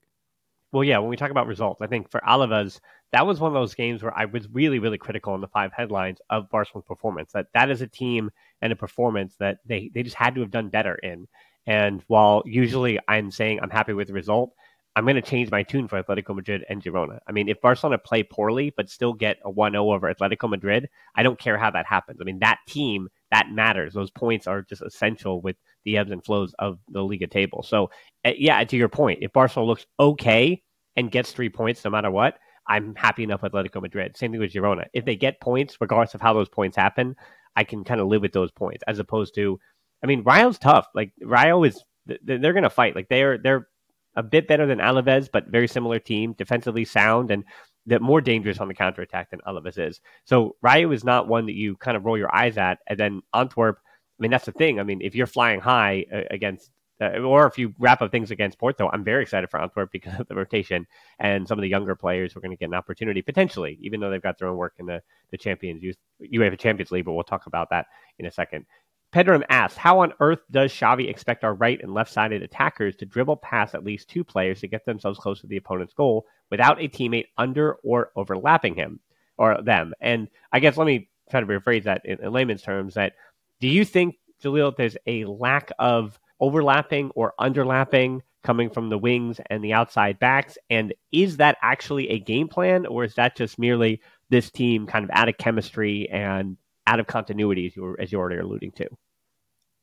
[0.71, 2.81] Well, yeah, when we talk about results, I think for Alaves,
[3.13, 5.71] that was one of those games where I was really, really critical in the five
[5.77, 7.33] headlines of Barcelona's performance.
[7.33, 8.31] That that is a team
[8.63, 11.29] and a performance that they, they just had to have done better in.
[11.67, 14.55] And while usually I'm saying I'm happy with the result,
[14.95, 17.19] I'm going to change my tune for Atletico Madrid and Girona.
[17.27, 20.89] I mean, if Barcelona play poorly but still get a 1 0 over Atletico Madrid,
[21.15, 22.19] I don't care how that happens.
[22.21, 23.95] I mean, that team, that matters.
[23.95, 27.63] Those points are just essential with the ebbs and flows of the Liga table.
[27.63, 27.91] So,
[28.25, 30.63] uh, yeah, to your point, if Barcelona looks okay
[30.97, 34.17] and gets three points no matter what, I'm happy enough with Atletico Madrid.
[34.17, 34.87] Same thing with Girona.
[34.93, 37.17] If they get points, regardless of how those points happen,
[37.57, 39.59] I can kind of live with those points as opposed to,
[40.03, 40.87] I mean, Rayo's tough.
[40.95, 42.95] Like Rayo is, they're going to fight.
[42.95, 43.69] Like they're they're
[44.15, 47.45] a bit better than Alaves, but very similar team, defensively sound and
[47.87, 50.01] that more dangerous on the counter attack than Alaves is.
[50.25, 53.23] So Rayo is not one that you kind of roll your eyes at, and then
[53.35, 53.79] Antwerp.
[53.79, 54.79] I mean, that's the thing.
[54.79, 56.71] I mean, if you're flying high uh, against
[57.03, 60.21] uh, or if you wrap up things against Porto, I'm very excited for Antwerp because
[60.21, 60.87] of the rotation
[61.19, 63.99] and some of the younger players who are going to get an opportunity potentially, even
[63.99, 67.05] though they've got their own work in the the Champions Youth UEFA Champions League.
[67.05, 67.87] But we'll talk about that
[68.19, 68.67] in a second.
[69.13, 73.37] Pedram asks, how on earth does Xavi expect our right and left-sided attackers to dribble
[73.37, 76.89] past at least two players to get themselves close to the opponent's goal without a
[76.89, 79.01] teammate under or overlapping him
[79.37, 79.93] or them?
[80.01, 82.95] And I guess let me try to rephrase that in, in layman's terms.
[82.95, 83.13] That
[83.61, 89.41] do you think, Jalil, there's a lack of overlapping or underlapping coming from the wings
[89.51, 90.57] and the outside backs?
[90.71, 95.05] And is that actually a game plan, or is that just merely this team kind
[95.05, 98.73] of out of chemistry and out of continuity, as you were, as you already alluding
[98.73, 98.89] to?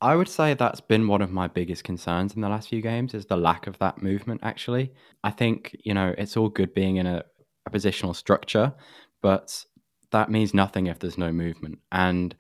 [0.02, 3.14] I would say that's been one of my biggest concerns in the last few games
[3.14, 4.42] is the lack of that movement.
[4.44, 7.24] Actually, I think you know it's all good being in a,
[7.66, 8.74] a positional structure,
[9.22, 9.66] but
[10.12, 11.80] that means nothing if there's no movement.
[11.92, 12.36] And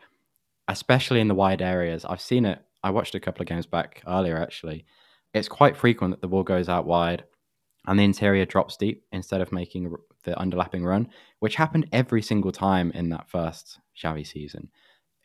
[0.68, 2.60] especially in the wide areas, I've seen it.
[2.82, 4.38] I watched a couple of games back earlier.
[4.38, 4.86] Actually,
[5.34, 7.26] it's quite frequent that the ball goes out wide
[7.86, 9.94] and the interior drops deep instead of making
[10.30, 14.70] the underlapping run, which happened every single time in that first Xavi season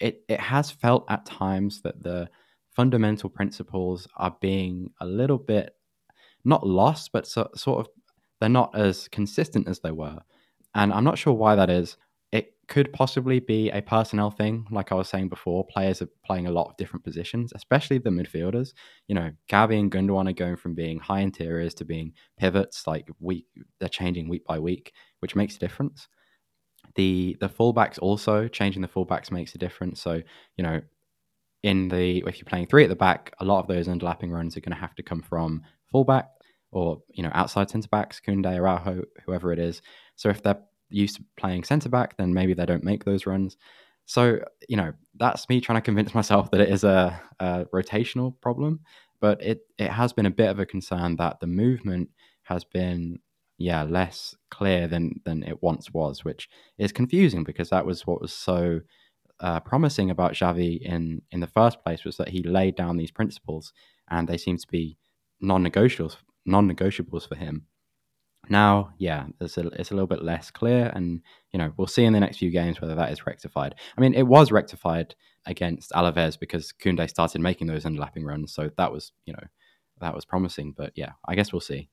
[0.00, 2.28] it it has felt at times that the
[2.74, 5.74] fundamental principles are being a little bit
[6.44, 7.88] not lost, but so, sort of
[8.40, 10.18] they're not as consistent as they were,
[10.74, 11.96] and I'm not sure why that is.
[12.34, 15.64] It could possibly be a personnel thing, like I was saying before.
[15.64, 18.72] Players are playing a lot of different positions, especially the midfielders.
[19.06, 22.88] You know, Gavi and Gundogan are going from being high interiors to being pivots.
[22.88, 23.46] Like week,
[23.78, 26.08] they're changing week by week, which makes a difference.
[26.96, 30.00] The the fullbacks also changing the fullbacks makes a difference.
[30.00, 30.20] So
[30.56, 30.80] you know,
[31.62, 34.56] in the if you're playing three at the back, a lot of those underlapping runs
[34.56, 36.30] are going to have to come from fullback
[36.72, 39.82] or you know outside centre backs, Koundé, Araujo, whoever it is.
[40.16, 40.58] So if they're
[40.90, 43.56] used to playing centre back, then maybe they don't make those runs.
[44.06, 48.40] So you know that's me trying to convince myself that it is a, a rotational
[48.40, 48.80] problem,
[49.20, 52.10] but it it has been a bit of a concern that the movement
[52.44, 53.18] has been
[53.58, 58.20] yeah less clear than than it once was, which is confusing because that was what
[58.20, 58.80] was so
[59.40, 63.10] uh, promising about Xavi in in the first place was that he laid down these
[63.10, 63.72] principles
[64.10, 64.96] and they seem to be
[65.40, 66.16] non-negotiables
[66.46, 67.66] non-negotiables for him.
[68.48, 71.20] Now, yeah, it's a, it's a little bit less clear, and
[71.52, 73.74] you know we'll see in the next few games whether that is rectified.
[73.96, 75.14] I mean, it was rectified
[75.46, 79.42] against Alaves because Koundé started making those underlapping runs, so that was you know
[80.00, 80.74] that was promising.
[80.76, 81.88] But yeah, I guess we'll see.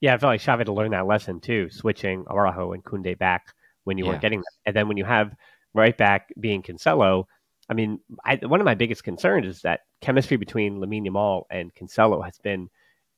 [0.00, 3.18] Yeah, I feel like Xavi had to learn that lesson too, switching Araujo and Koundé
[3.18, 4.10] back when you yeah.
[4.10, 4.52] weren't getting that.
[4.66, 5.34] And then when you have
[5.72, 7.24] right back being Cancelo,
[7.68, 11.74] I mean, I, one of my biggest concerns is that chemistry between Lamine Yamal and
[11.74, 12.68] Cancelo has been,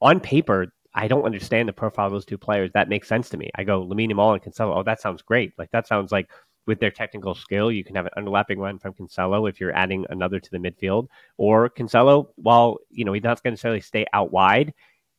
[0.00, 2.70] on paper, I don't understand the profile of those two players.
[2.72, 3.50] That makes sense to me.
[3.54, 4.76] I go Lamine Yamal and Cancelo.
[4.76, 5.52] Oh, that sounds great.
[5.58, 6.30] Like that sounds like
[6.66, 10.04] with their technical skill, you can have an underlapping run from Cancelo if you're adding
[10.10, 11.08] another to the midfield.
[11.36, 14.74] Or Cancelo, while you know he's not going to necessarily stay out wide,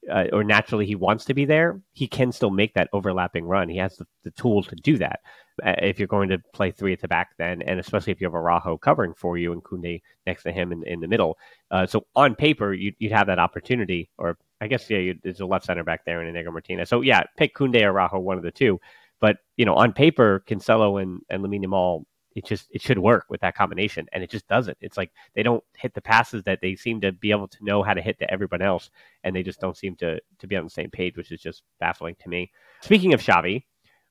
[0.10, 3.68] uh, or naturally he wants to be there, he can still make that overlapping run.
[3.68, 5.20] He has the, the tools to do that.
[5.64, 8.28] Uh, if you're going to play three at the back, then, and especially if you
[8.28, 11.38] have Araujo covering for you and Koundé next to him in, in the middle.
[11.70, 15.46] Uh, so on paper, you'd, you'd have that opportunity, or I guess yeah, there's a
[15.46, 16.90] left center back there and Inigo Martinez.
[16.90, 18.80] So yeah, pick Koundé or Araujo, one of the two.
[19.20, 22.04] But you know, on paper, Cancelo and and Lamine Yamal,
[22.36, 24.78] it just it should work with that combination, and it just doesn't.
[24.82, 27.84] It's like they don't hit the passes that they seem to be able to know
[27.84, 28.90] how to hit to everyone else,
[29.24, 31.64] and they just don't seem to to be on the same page, which is just
[31.80, 32.52] baffling to me.
[32.82, 33.64] Speaking of Xavi,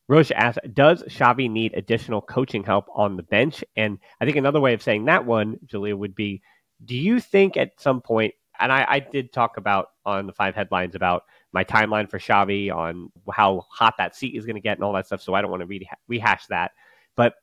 [0.09, 3.63] Roche asks, does Xavi need additional coaching help on the bench?
[3.77, 6.43] And I think another way of saying that one, Julia, would be,
[6.85, 10.55] do you think at some point, and I, I did talk about on the five
[10.55, 14.77] headlines about my timeline for Xavi on how hot that seat is going to get
[14.77, 15.23] and all that stuff.
[15.23, 16.73] So I don't want to re- rehash that.
[17.17, 17.35] But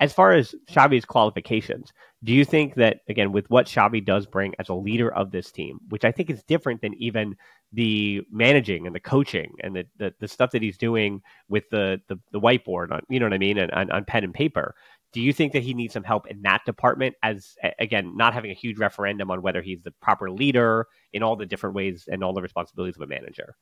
[0.00, 1.92] as far as Xavi's qualifications,
[2.24, 5.52] do you think that again with what Xavi does bring as a leader of this
[5.52, 7.36] team, which I think is different than even
[7.72, 12.00] the managing and the coaching and the, the, the stuff that he's doing with the,
[12.08, 14.74] the, the whiteboard on you know what I mean and on, on pen and paper,
[15.12, 18.50] do you think that he needs some help in that department as again not having
[18.50, 22.22] a huge referendum on whether he's the proper leader in all the different ways and
[22.22, 23.56] all the responsibilities of a manager?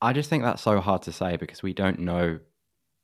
[0.00, 2.38] I just think that's so hard to say because we don't know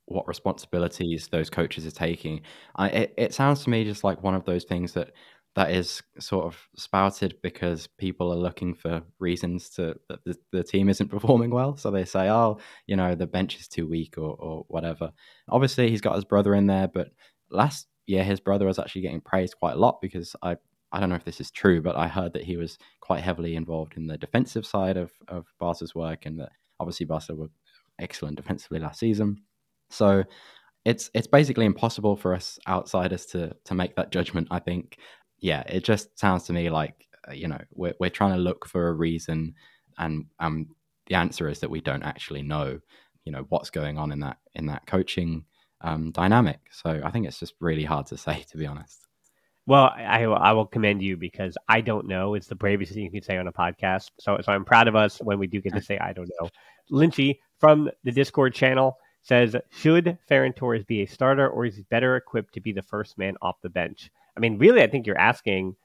[0.05, 2.41] what responsibilities those coaches are taking.
[2.75, 5.11] I, it, it sounds to me just like one of those things that
[5.55, 10.63] that is sort of spouted because people are looking for reasons to that the, the
[10.63, 11.75] team isn't performing well.
[11.75, 15.11] So they say, oh, you know, the bench is too weak or, or whatever.
[15.49, 17.09] Obviously, he's got his brother in there, but
[17.51, 20.57] last year his brother was actually getting praised quite a lot because I
[20.91, 23.55] I don't know if this is true, but I heard that he was quite heavily
[23.55, 27.49] involved in the defensive side of of Barca's work, and that obviously Barca were
[27.99, 29.43] excellent defensively last season.
[29.89, 30.23] So
[30.85, 34.47] it's it's basically impossible for us outsiders to to make that judgment.
[34.51, 34.97] I think,
[35.39, 38.65] yeah, it just sounds to me like uh, you know we're we're trying to look
[38.67, 39.55] for a reason,
[39.97, 40.67] and um
[41.07, 42.79] the answer is that we don't actually know,
[43.25, 45.45] you know, what's going on in that in that coaching
[45.83, 46.59] um, dynamic.
[46.71, 49.07] So I think it's just really hard to say, to be honest.
[49.67, 52.33] Well, I, I will commend you because I don't know.
[52.33, 54.09] It's the bravest thing you can say on a podcast.
[54.19, 56.49] So, so I'm proud of us when we do get to say I don't know.
[56.91, 61.83] Lynchy from the Discord channel says, should Ferran Torres be a starter or is he
[61.83, 64.09] better equipped to be the first man off the bench?
[64.35, 65.75] I mean, really, I think you're asking,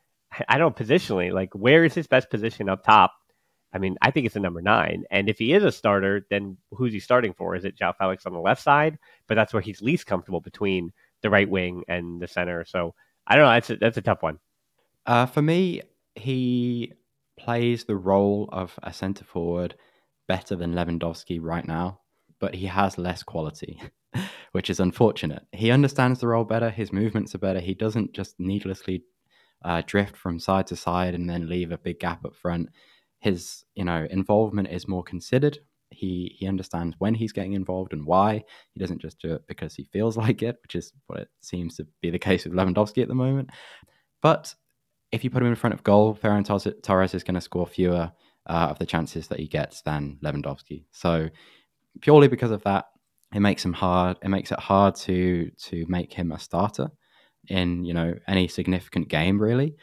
[0.48, 3.12] I don't positionally, like where is his best position up top?
[3.76, 5.04] I mean, I think it's a number nine.
[5.10, 7.54] And if he is a starter, then who's he starting for?
[7.54, 8.98] Is it João Felix on the left side?
[9.28, 12.64] But that's where he's least comfortable between the right wing and the center.
[12.64, 12.94] So
[13.26, 13.50] I don't know.
[13.50, 14.38] That's a, that's a tough one.
[15.04, 15.82] Uh, for me,
[16.14, 16.94] he
[17.38, 19.74] plays the role of a centre forward
[20.26, 22.00] better than Lewandowski right now,
[22.40, 23.78] but he has less quality,
[24.52, 25.42] which is unfortunate.
[25.52, 26.70] He understands the role better.
[26.70, 27.60] His movements are better.
[27.60, 29.04] He doesn't just needlessly
[29.62, 32.70] uh, drift from side to side and then leave a big gap up front
[33.18, 35.58] his you know involvement is more considered.
[35.90, 38.44] He he understands when he's getting involved and why.
[38.72, 41.76] He doesn't just do it because he feels like it which is what it seems
[41.76, 43.50] to be the case with Lewandowski at the moment.
[44.22, 44.54] But
[45.12, 46.44] if you put him in front of goal Ferran
[46.82, 48.12] Torres is going to score fewer
[48.48, 50.84] uh, of the chances that he gets than Lewandowski.
[50.90, 51.28] So
[52.00, 52.86] purely because of that
[53.34, 56.88] it makes him hard it makes it hard to to make him a starter
[57.48, 59.74] in you know any significant game really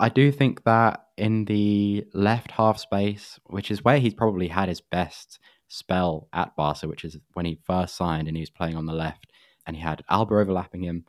[0.00, 4.68] I do think that in the left half space, which is where he's probably had
[4.68, 8.76] his best spell at Barca, which is when he first signed and he was playing
[8.76, 9.26] on the left
[9.66, 11.04] and he had Alba overlapping him.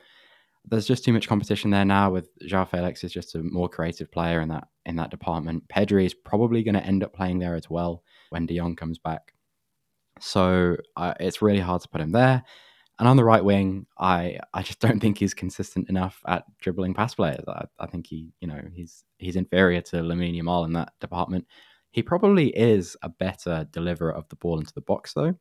[0.64, 4.10] There's just too much competition there now with João Felix is just a more creative
[4.10, 5.68] player in that in that department.
[5.68, 8.98] Pedri is probably going to end up playing there as well when De Jong comes
[8.98, 9.32] back.
[10.20, 12.42] So uh, it's really hard to put him there.
[12.98, 16.94] And on the right wing, I I just don't think he's consistent enough at dribbling
[16.94, 17.44] pass players.
[17.48, 21.46] I, I think he, you know, he's he's inferior to Lamine Yamal in that department.
[21.92, 25.34] He probably is a better deliverer of the ball into the box, though.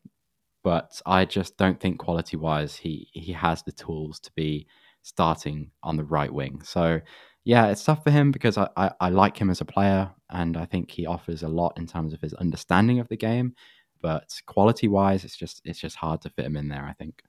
[0.64, 4.68] But I just don't think quality wise he he has the tools to be
[5.04, 6.62] starting on the right wing.
[6.64, 7.00] So
[7.46, 10.58] yeah, it's tough for him because I, I, I like him as a player and
[10.58, 13.54] I think he offers a lot in terms of his understanding of the game.
[14.02, 16.86] But quality wise, it's just it's just hard to fit him in there.
[16.86, 17.22] I think.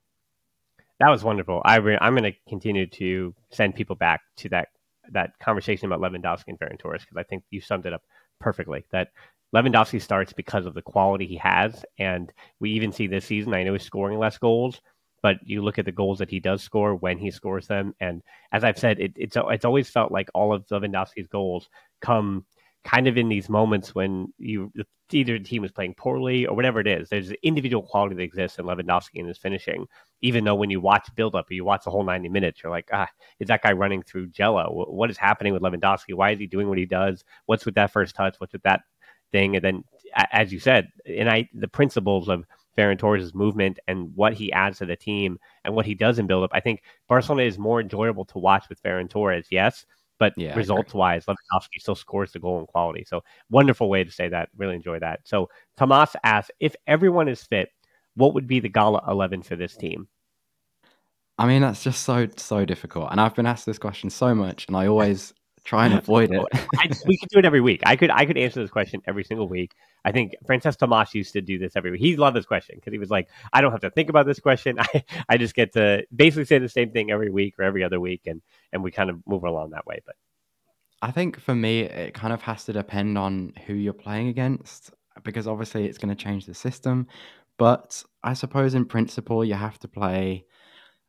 [1.00, 1.60] That was wonderful.
[1.64, 4.68] I re- I'm going to continue to send people back to that
[5.12, 8.02] that conversation about Lewandowski and Ferran Torres because I think you summed it up
[8.40, 8.84] perfectly.
[8.90, 9.08] That
[9.54, 13.54] Lewandowski starts because of the quality he has, and we even see this season.
[13.54, 14.80] I know he's scoring less goals,
[15.22, 18.22] but you look at the goals that he does score when he scores them, and
[18.52, 21.68] as I've said, it, it's it's always felt like all of Lewandowski's goals
[22.00, 22.44] come
[22.86, 24.70] kind of in these moments when you
[25.10, 27.08] either the team is playing poorly or whatever it is.
[27.08, 29.86] There's an individual quality that exists in Lewandowski and his finishing.
[30.22, 32.70] Even though when you watch build up or you watch the whole 90 minutes, you're
[32.70, 33.08] like, ah,
[33.40, 34.86] is that guy running through Jello?
[34.88, 36.14] What is happening with Lewandowski?
[36.14, 37.24] Why is he doing what he does?
[37.46, 38.36] What's with that first touch?
[38.38, 38.82] What's with that
[39.32, 39.56] thing?
[39.56, 39.84] And then,
[40.32, 42.44] as you said, and I the principles of
[42.78, 46.28] Ferran Torres' movement and what he adds to the team and what he does in
[46.28, 46.50] build up.
[46.52, 49.86] I think Barcelona is more enjoyable to watch with Ferran Torres, yes,
[50.18, 53.04] but yeah, results wise, Lewandowski still scores the goal in quality.
[53.04, 54.48] So wonderful way to say that.
[54.56, 55.20] Really enjoy that.
[55.24, 57.70] So Tomas asks if everyone is fit,
[58.14, 60.08] what would be the Gala eleven for this team?
[61.38, 64.66] I mean, that's just so so difficult, and I've been asked this question so much,
[64.68, 65.34] and I always
[65.66, 66.44] try and avoid it.
[66.78, 67.82] I, we could do it every week.
[67.84, 69.74] I could I could answer this question every single week.
[70.04, 72.00] I think Frances Tomas used to do this every week.
[72.00, 74.40] He loved this question because he was like, I don't have to think about this
[74.40, 74.78] question.
[74.80, 78.00] I, I just get to basically say the same thing every week or every other
[78.00, 78.40] week, and
[78.72, 80.00] and we kind of move along that way.
[80.06, 80.16] But
[81.02, 84.92] I think for me, it kind of has to depend on who you're playing against
[85.24, 87.06] because obviously it's going to change the system.
[87.58, 90.44] But I suppose in principle, you have to play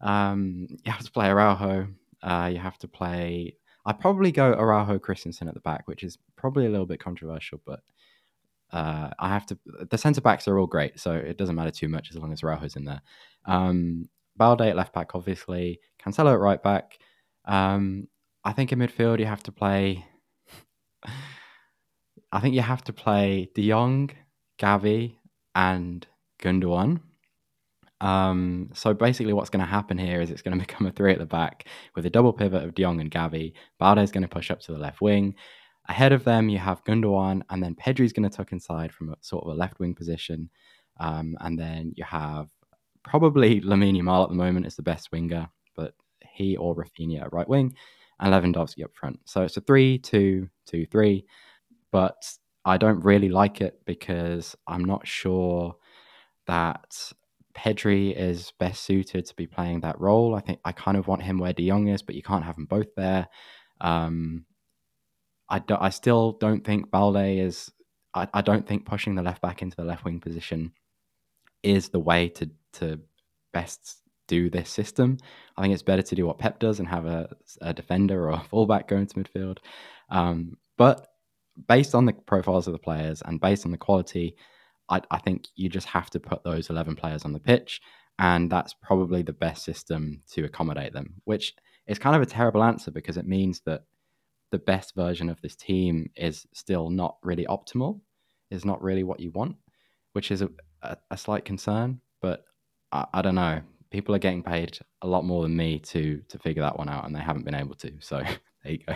[0.02, 1.88] um, you have to play Araujo.
[2.22, 3.58] Uh, you have to play.
[3.88, 7.62] I probably go Araujo Christensen at the back, which is probably a little bit controversial,
[7.66, 7.80] but
[8.72, 9.58] uh, I have to.
[9.90, 12.42] The centre backs are all great, so it doesn't matter too much as long as
[12.42, 13.02] Araujo's in there.
[13.46, 15.80] Um, Balde at left back, obviously.
[16.04, 16.98] Cancelo at right back.
[17.46, 18.10] Um,
[18.44, 20.06] I think in midfield you have to play.
[22.32, 24.12] I think you have to play De Jong,
[24.60, 25.16] Gavi,
[25.56, 26.06] and
[26.42, 27.00] Gundogan.
[28.00, 31.14] Um, so basically, what's going to happen here is it's going to become a three
[31.14, 33.54] at the back with a double pivot of De and Gavi.
[33.80, 35.36] Balde is going to push up to the left wing.
[35.90, 39.16] Ahead of them, you have Gundogan, and then Pedri's going to tuck inside from a
[39.22, 40.50] sort of a left wing position.
[41.00, 42.50] Um, and then you have
[43.04, 47.34] probably Lamine Yamal at the moment is the best winger, but he or Raphinha at
[47.34, 47.76] right wing,
[48.20, 49.20] and Lewandowski up front.
[49.26, 51.26] So it's a three-two-two-three,
[51.92, 55.78] but I don't really like it because I'm not sure
[56.48, 57.14] that
[57.58, 60.36] Pedri is best suited to be playing that role.
[60.36, 62.56] I think I kind of want him where De Jong is, but you can't have
[62.56, 63.28] them both there.
[63.82, 64.46] Um,
[65.50, 67.72] I, do, I still don't think Balde is.
[68.14, 70.72] I, I don't think pushing the left back into the left wing position
[71.64, 73.00] is the way to to
[73.54, 75.18] best do this system.
[75.56, 77.30] I think it's better to do what Pep does and have a,
[77.62, 79.58] a defender or a fullback go into midfield.
[80.10, 81.08] Um, but
[81.68, 84.36] based on the profiles of the players and based on the quality,
[84.90, 87.82] I, I think you just have to put those 11 players on the pitch.
[88.20, 91.54] And that's probably the best system to accommodate them, which
[91.88, 93.84] is kind of a terrible answer because it means that
[94.52, 98.00] the best version of this team is still not really optimal,
[98.50, 99.56] is not really what you want,
[100.14, 100.50] which is a,
[100.82, 102.02] a, a slight concern.
[102.22, 102.44] But
[102.92, 103.62] I, I, don't know.
[103.92, 107.06] People are getting paid a lot more than me to to figure that one out,
[107.06, 107.92] and they haven't been able to.
[108.00, 108.18] So
[108.64, 108.96] there you go.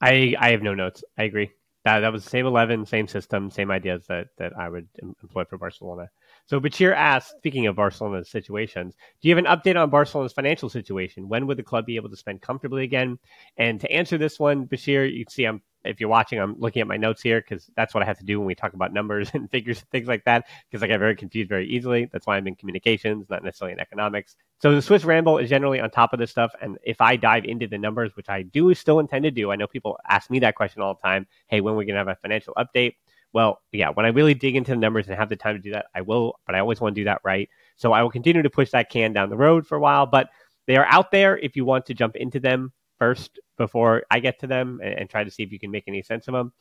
[0.00, 1.02] I I have no notes.
[1.18, 1.50] I agree
[1.84, 4.88] that that was the same eleven, same system, same ideas that that I would
[5.22, 6.08] employ for Barcelona.
[6.46, 10.68] So Bachir asked, speaking of Barcelona's situations, do you have an update on Barcelona's financial
[10.68, 11.28] situation?
[11.28, 13.18] When would the club be able to spend comfortably again?
[13.56, 16.80] And to answer this one, Bashir, you can see I'm if you're watching, I'm looking
[16.80, 18.92] at my notes here because that's what I have to do when we talk about
[18.92, 20.46] numbers and figures and things like that.
[20.70, 22.08] Because I get very confused very easily.
[22.12, 24.36] That's why I'm in communications, not necessarily in economics.
[24.60, 26.52] So the Swiss Ramble is generally on top of this stuff.
[26.60, 29.56] And if I dive into the numbers, which I do still intend to do, I
[29.56, 31.26] know people ask me that question all the time.
[31.48, 32.94] Hey, when are we going to have a financial update?
[33.32, 35.72] Well, yeah, when I really dig into the numbers and have the time to do
[35.72, 36.38] that, I will.
[36.46, 37.48] But I always want to do that right.
[37.76, 40.06] So I will continue to push that can down the road for a while.
[40.06, 40.28] But
[40.66, 44.40] they are out there if you want to jump into them first before I get
[44.40, 46.52] to them and, and, try to see if you can make any sense of them.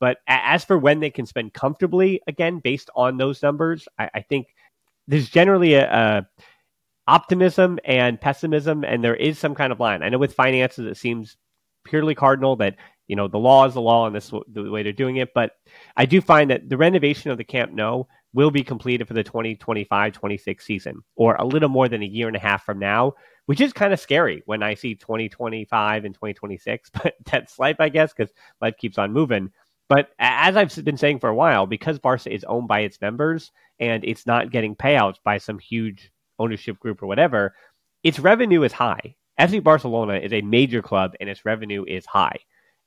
[0.00, 4.20] But as for when they can spend comfortably, again, based on those numbers, I, I
[4.20, 4.48] think
[5.06, 6.26] there's generally a, a,
[7.06, 10.02] optimism and pessimism, and there is some kind of line.
[10.02, 11.36] I know with finances, it seems
[11.84, 12.76] purely cardinal that
[13.08, 15.30] you know the law is the law and this is the way they're doing it.
[15.34, 15.52] But
[15.96, 19.24] I do find that the renovation of the Camp Nou will be completed for the
[19.24, 23.14] 2025-26 season, or a little more than a year and a half from now,
[23.46, 26.90] which is kind of scary when I see 2025 and 2026.
[27.02, 29.50] But that's life, I guess, because life keeps on moving.
[29.88, 33.52] But as I've been saying for a while, because Barca is owned by its members
[33.78, 37.54] and it's not getting payouts by some huge ownership group or whatever,
[38.02, 39.16] its revenue is high.
[39.38, 42.36] FC Barcelona is a major club and its revenue is high,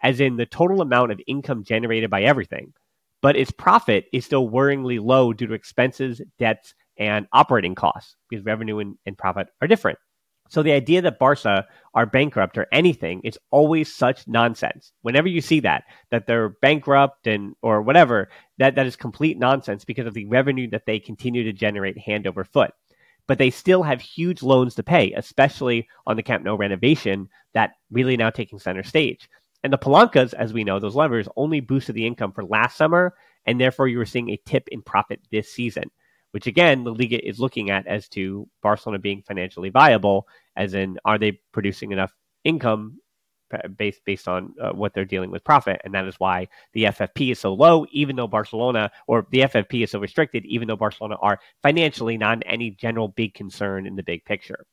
[0.01, 2.74] as in the total amount of income generated by everything.
[3.22, 8.45] But its profit is still worryingly low due to expenses, debts, and operating costs because
[8.45, 9.97] revenue and, and profit are different.
[10.50, 11.66] So the idea that Barca
[11.96, 14.91] are bankrupt or anything is always such nonsense.
[15.02, 18.30] Whenever you see that, that they're bankrupt and or whatever,
[18.60, 22.28] that, that is complete nonsense because of the revenue that they continue to generate hand
[22.28, 22.72] over foot.
[23.28, 27.72] But they still have huge loans to pay, especially on the Camp Nou renovation that
[27.89, 29.28] really now taking center stage.
[29.64, 33.16] And the palancas, as we know, those levers only boosted the income for last summer,
[33.48, 35.89] and therefore you were seeing a tip in profit this season
[36.36, 40.28] which again the Liga is looking at as to Barcelona being financially viable,
[40.58, 42.12] as in are they producing enough
[42.44, 43.00] income
[43.78, 47.32] based based on uh, what they're dealing with profit, and that is why the FFP
[47.32, 51.16] is so low, even though Barcelona or the FFP is so restricted, even though Barcelona
[51.22, 54.66] are financially not any general big concern in the big picture.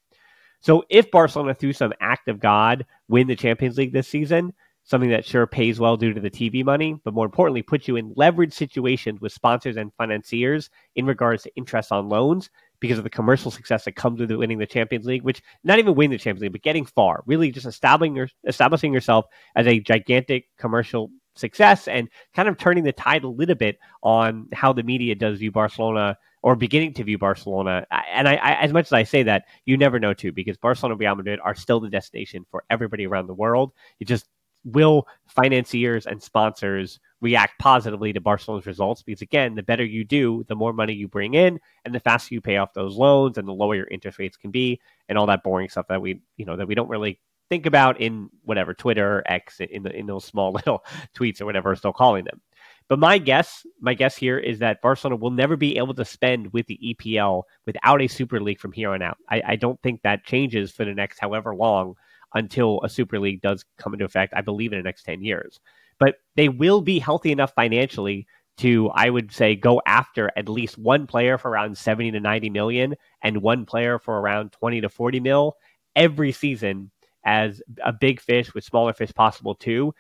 [0.63, 4.53] So if Barcelona, through some act of God, win the Champions League this season,
[4.85, 7.97] something that sure pays well due to the TV money, but more importantly, puts you
[7.97, 13.05] in leverage situations with sponsors and financiers in regards to interest on loans because of
[13.05, 16.19] the commercial success that comes with winning the Champions League, which not even winning the
[16.19, 21.11] Champions League, but getting far, really just establishing, your, establishing yourself as a gigantic commercial
[21.35, 25.39] success and kind of turning the tide a little bit on how the media does
[25.39, 27.87] view Barcelona or beginning to view Barcelona.
[28.13, 30.95] And I, I, as much as I say that, you never know too, because Barcelona
[30.95, 33.73] and Real Madrid are still the destination for everybody around the world.
[34.01, 34.27] It just
[34.65, 40.45] will financiers and sponsors react positively to Barcelona's results because again, the better you do,
[40.49, 43.47] the more money you bring in and the faster you pay off those loans and
[43.47, 46.45] the lower your interest rates can be and all that boring stuff that we, you
[46.45, 50.25] know, that we don't really think about in whatever Twitter X in the in those
[50.25, 50.85] small little
[51.15, 52.41] tweets or whatever we're still calling them.
[52.89, 56.53] But my guess, my guess here is that Barcelona will never be able to spend
[56.53, 59.19] with the EPL without a Super League from here on out.
[59.31, 61.95] I, I don't think that changes for the next however long
[62.35, 64.35] until a Super League does come into effect.
[64.37, 65.61] I believe in the next ten years.
[65.99, 68.27] But they will be healthy enough financially
[68.59, 72.51] to, I would say, go after at least one player for around 70 to 90
[72.51, 75.57] million and one player for around 20 to 40 mil
[75.97, 76.91] every season
[77.25, 79.95] as a big fish with smaller fish possible too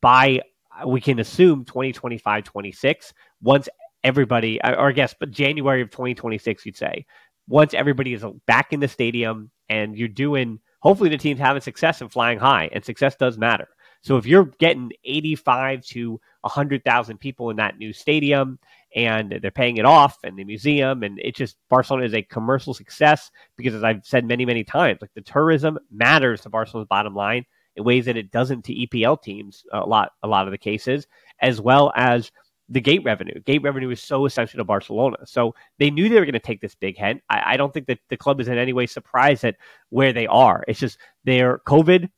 [0.00, 0.40] by
[0.86, 3.12] we can assume 2025 26
[3.42, 3.68] once
[4.04, 7.04] everybody or i guess but january of 2026 you'd say
[7.48, 12.00] once everybody is back in the stadium and you're doing hopefully the team's having success
[12.00, 13.68] and flying high and success does matter.
[14.02, 18.58] So if you're getting 85 to 100,000 people in that new stadium
[18.94, 22.74] and they're paying it off and the museum and it just Barcelona is a commercial
[22.74, 27.14] success because as I've said many many times like the tourism matters to Barcelona's bottom
[27.14, 30.58] line in ways that it doesn't to EPL teams a lot a lot of the
[30.58, 31.06] cases
[31.40, 32.32] as well as
[32.72, 33.38] the gate revenue.
[33.40, 35.18] Gate revenue is so essential to Barcelona.
[35.26, 37.22] So they knew they were going to take this big hit.
[37.28, 39.56] I, I, don't think that the club is in any way surprised at
[39.90, 40.64] where they are.
[40.66, 42.08] It's just their COVID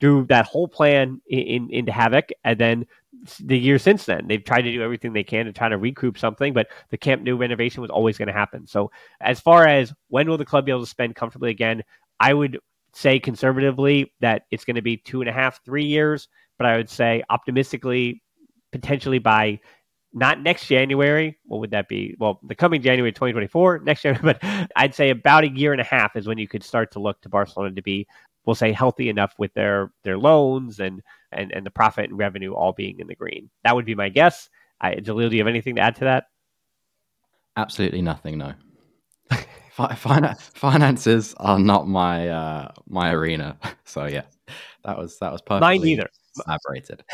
[0.00, 2.86] threw that whole plan in, in, into havoc, and then
[3.40, 4.26] the year since then.
[4.28, 7.22] They've tried to do everything they can to try to recoup something, but the Camp
[7.22, 8.66] Nou renovation was always going to happen.
[8.66, 8.90] So,
[9.20, 11.82] as far as when will the club be able to spend comfortably again,
[12.20, 12.58] I would
[12.94, 16.76] say conservatively that it's going to be two and a half, three years, but I
[16.76, 18.22] would say optimistically,
[18.72, 19.60] potentially by
[20.18, 21.38] not next January.
[21.46, 22.14] What would that be?
[22.18, 25.84] Well, the coming January 2024, next January, but I'd say about a year and a
[25.84, 28.06] half is when you could start to look to Barcelona to be
[28.48, 31.02] we'll say healthy enough with their their loans and
[31.32, 33.50] and and the profit and revenue all being in the green.
[33.62, 34.48] That would be my guess.
[34.80, 36.28] I, Jaleel, do you have anything to add to that?
[37.56, 38.38] Absolutely nothing.
[38.38, 38.54] No.
[40.54, 43.58] finances are not my uh, my arena.
[43.84, 44.24] So yeah,
[44.84, 46.08] that was that was perfectly mine neither.
[46.46, 47.04] Elaborated.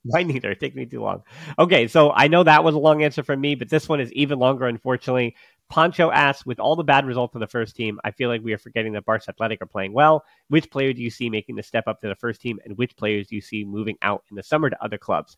[0.04, 0.52] Mine neither.
[0.52, 1.22] It take me too long.
[1.58, 4.12] Okay, so I know that was a long answer from me, but this one is
[4.12, 5.36] even longer, unfortunately.
[5.68, 8.52] Poncho asks, with all the bad results of the first team, I feel like we
[8.52, 10.24] are forgetting that Barca Athletic are playing well.
[10.48, 12.96] Which player do you see making the step up to the first team, and which
[12.96, 15.36] players do you see moving out in the summer to other clubs?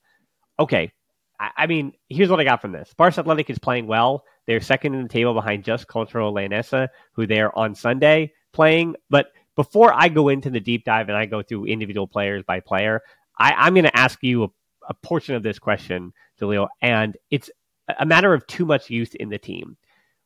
[0.58, 0.92] Okay,
[1.38, 2.94] I, I mean, here's what I got from this.
[2.96, 4.24] Barca Athletic is playing well.
[4.46, 8.96] They're second in the table behind Just Cultural Leonesa, who they're on Sunday playing.
[9.10, 12.60] But before I go into the deep dive and I go through individual players by
[12.60, 13.02] player,
[13.42, 14.48] I, am going to ask you a,
[14.88, 17.50] a portion of this question, Jaleel, and it's
[17.98, 19.76] a matter of too much youth in the team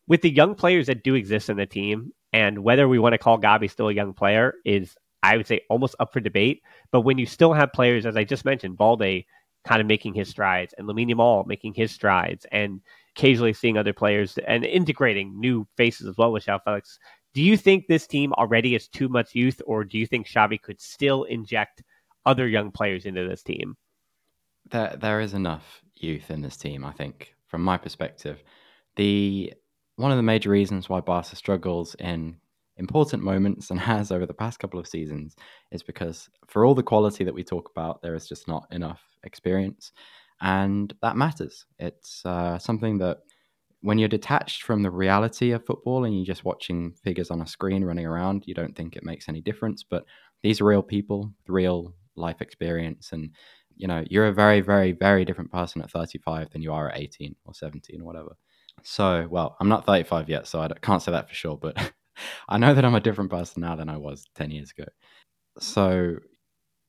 [0.06, 3.18] with the young players that do exist in the team, and whether we want to
[3.18, 6.62] call Gavi still a young player is, I would say, almost up for debate.
[6.92, 9.24] But when you still have players, as I just mentioned, Balde
[9.64, 12.80] kind of making his strides, and Lamine Yamal making his strides, and
[13.16, 16.98] occasionally seeing other players and integrating new faces as well with João Felix.
[17.34, 20.60] Do you think this team already has too much youth, or do you think Xavi
[20.60, 21.82] could still inject
[22.26, 23.76] other young players into this team?
[24.70, 28.42] There, there is enough youth in this team, I think, from my perspective.
[28.96, 29.54] The
[29.96, 32.36] one of the major reasons why Barca struggles in
[32.76, 35.36] important moments and has over the past couple of seasons
[35.70, 39.02] is because for all the quality that we talk about, there is just not enough
[39.22, 39.92] experience.
[40.40, 41.64] And that matters.
[41.78, 43.18] It's uh, something that
[43.80, 47.46] when you're detached from the reality of football and you're just watching figures on a
[47.46, 49.82] screen running around, you don't think it makes any difference.
[49.82, 50.04] But
[50.42, 53.12] these are real people, real life experience.
[53.12, 53.30] And,
[53.76, 56.98] you know, you're a very, very, very different person at 35 than you are at
[56.98, 58.36] 18 or 17 or whatever.
[58.82, 61.92] So, well, I'm not 35 yet, so I can't say that for sure, but
[62.48, 64.88] I know that I'm a different person now than I was 10 years ago.
[65.58, 66.16] So,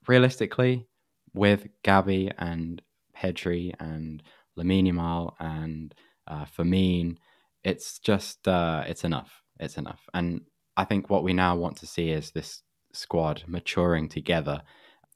[0.07, 0.87] realistically,
[1.33, 2.81] with Gavi and
[3.15, 4.21] Pedri and
[4.57, 5.93] Lamine Yamal and
[6.27, 7.17] uh, Fermin,
[7.63, 9.41] it's just uh, it's enough.
[9.59, 10.41] It's enough, and
[10.75, 12.61] I think what we now want to see is this
[12.93, 14.61] squad maturing together.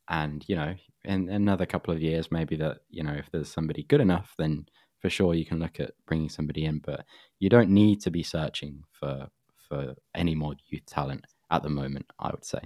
[0.10, 0.74] And you know,
[1.06, 4.66] in, another couple of years, maybe that you know, if there's somebody good enough, then
[5.00, 7.06] for sure you can look at bringing somebody in, but
[7.40, 9.28] you don't need to be searching for
[9.70, 12.60] for any more youth talent at the moment, I would say.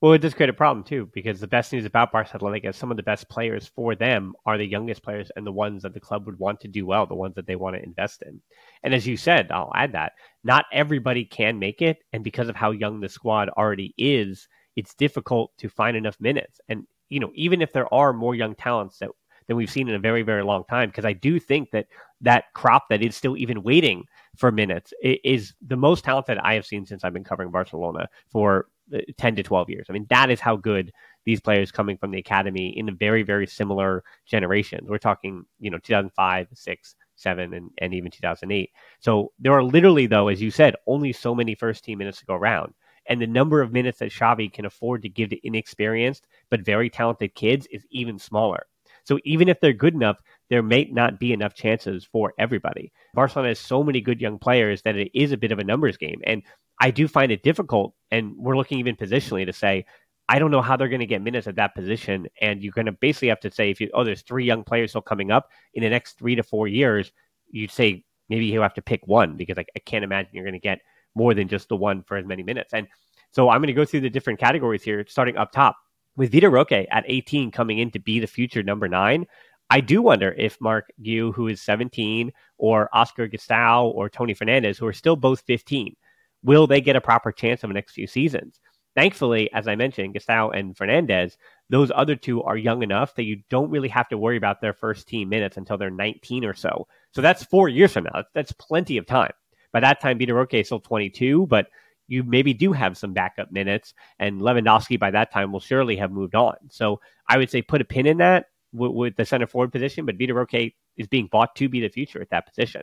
[0.00, 2.76] Well, it does create a problem too, because the best news about Barca Athletic is
[2.76, 5.94] some of the best players for them are the youngest players and the ones that
[5.94, 8.38] the club would want to do well, the ones that they want to invest in.
[8.82, 12.56] And as you said, I'll add that not everybody can make it, and because of
[12.56, 14.46] how young the squad already is,
[14.76, 16.60] it's difficult to find enough minutes.
[16.68, 19.10] And you know, even if there are more young talents that
[19.46, 21.86] than we've seen in a very, very long time, because I do think that
[22.20, 24.04] that crop that is still even waiting
[24.36, 28.68] for minutes is the most talented I have seen since I've been covering Barcelona for
[28.94, 29.86] uh, 10 to 12 years.
[29.88, 30.92] I mean, that is how good
[31.24, 34.88] these players coming from the academy in a very, very similar generations.
[34.88, 38.70] We're talking, you know, 2005, 6, 7, and, and even 2008.
[39.00, 42.26] So there are literally, though, as you said, only so many first team minutes to
[42.26, 42.74] go around.
[43.06, 46.90] And the number of minutes that Xavi can afford to give to inexperienced but very
[46.90, 48.66] talented kids is even smaller.
[49.04, 52.92] So even if they're good enough, there may not be enough chances for everybody.
[53.12, 55.96] Barcelona has so many good young players that it is a bit of a numbers
[55.96, 56.20] game.
[56.24, 56.42] And
[56.80, 59.86] I do find it difficult, and we're looking even positionally to say,
[60.28, 62.26] I don't know how they're going to get minutes at that position.
[62.40, 64.90] And you're going to basically have to say, if you, oh, there's three young players
[64.90, 67.12] still coming up in the next three to four years,
[67.50, 70.54] you'd say maybe you have to pick one because I, I can't imagine you're going
[70.54, 70.80] to get
[71.14, 72.72] more than just the one for as many minutes.
[72.72, 72.86] And
[73.32, 75.76] so I'm going to go through the different categories here, starting up top.
[76.16, 79.26] With Vitor Roque at 18 coming in to be the future number nine,
[79.70, 84.78] I do wonder if Marc Guiu, who is 17, or Oscar Gastão or Tony Fernandez,
[84.78, 85.96] who are still both 15,
[86.44, 88.60] will they get a proper chance of the next few seasons?
[88.94, 91.36] Thankfully, as I mentioned, Gastão and Fernandez,
[91.68, 94.72] those other two are young enough that you don't really have to worry about their
[94.74, 96.86] first team minutes until they're 19 or so.
[97.10, 98.22] So that's four years from now.
[98.34, 99.32] That's plenty of time.
[99.74, 101.66] By that time, Vitor Roque is still 22, but
[102.06, 106.12] you maybe do have some backup minutes, and Lewandowski by that time will surely have
[106.12, 106.54] moved on.
[106.70, 110.06] So I would say put a pin in that with, with the center forward position,
[110.06, 112.82] but Vitor Roque is being bought to be the future at that position.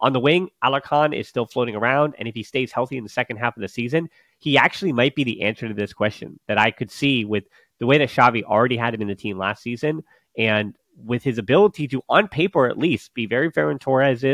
[0.00, 3.08] On the wing, Alarcon is still floating around, and if he stays healthy in the
[3.08, 4.08] second half of the season,
[4.40, 7.44] he actually might be the answer to this question that I could see with
[7.78, 10.02] the way that Xavi already had him in the team last season,
[10.36, 14.24] and with his ability to, on paper at least, be very Ferran Torres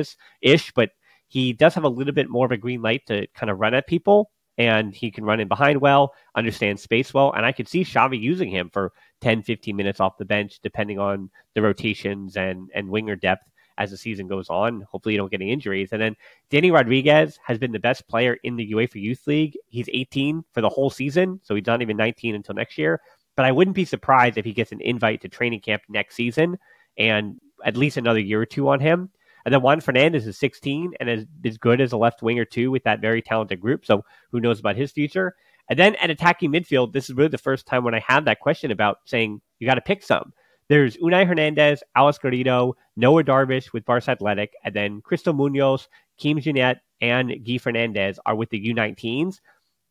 [0.41, 0.91] ish, but
[1.29, 3.75] he does have a little bit more of a green light to kind of run
[3.75, 7.69] at people, and he can run in behind well, understand space well, and I could
[7.69, 12.37] see Xavi using him for 10, 15 minutes off the bench, depending on the rotations
[12.37, 13.45] and and winger depth
[13.79, 14.85] as the season goes on.
[14.91, 15.91] Hopefully, you don't get any injuries.
[15.93, 16.17] And then
[16.51, 19.57] Danny Rodriguez has been the best player in the UEFA Youth League.
[19.69, 23.01] He's 18 for the whole season, so he's not even 19 until next year.
[23.37, 26.59] But I wouldn't be surprised if he gets an invite to training camp next season
[26.99, 29.11] and at least another year or two on him.
[29.49, 32.71] And then Juan Fernandez is 16 and is as good as a left winger too
[32.71, 33.87] with that very talented group.
[33.87, 35.37] So who knows about his future?
[35.71, 38.41] And then at attacking midfield, this is really the first time when I had that
[38.41, 40.35] question about saying you got to pick some.
[40.69, 45.89] There's Unai Hernandez, Alex Garrido, Noah Darvich with Barca Athletic, and then Cristo Munoz,
[46.21, 49.37] Quim Junyent, and Guy Fernandez are with the U19s.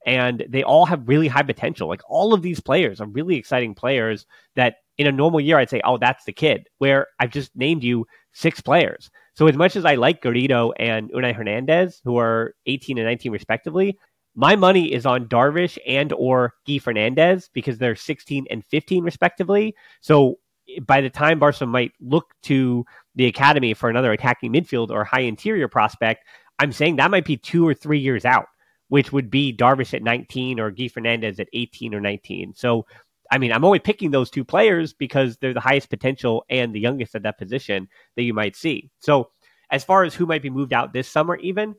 [0.06, 1.88] And they all have really high potential.
[1.88, 5.72] Like all of these players are really exciting players that in a normal year, I'd
[5.72, 9.10] say, oh, that's the kid, where I've just named you six players.
[9.38, 13.32] So as much as I like Garrido and Unai Hernandez, who are 18 and 19
[13.32, 13.96] respectively,
[14.34, 19.76] my money is on Darvich and or Guy Fernandez because they're 16 and 15 respectively.
[20.02, 20.40] So
[20.88, 22.84] by the time Barca might look to
[23.14, 26.24] the academy for another attacking midfield or high interior prospect,
[26.58, 28.48] I'm saying that might be two or three years out,
[28.88, 32.56] which would be Darvich at 19 or Guy Fernandez at 18 or 19.
[32.56, 32.88] So,
[33.32, 36.80] I mean, I'm only picking those two players because they're the highest potential and the
[36.80, 38.90] youngest at that position that you might see.
[39.00, 39.30] So,
[39.70, 41.76] as far as who might be moved out this summer, even,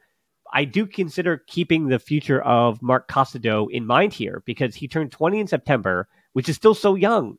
[0.53, 5.11] I do consider keeping the future of Marc Casadó in mind here because he turned
[5.11, 7.39] 20 in September, which is still so young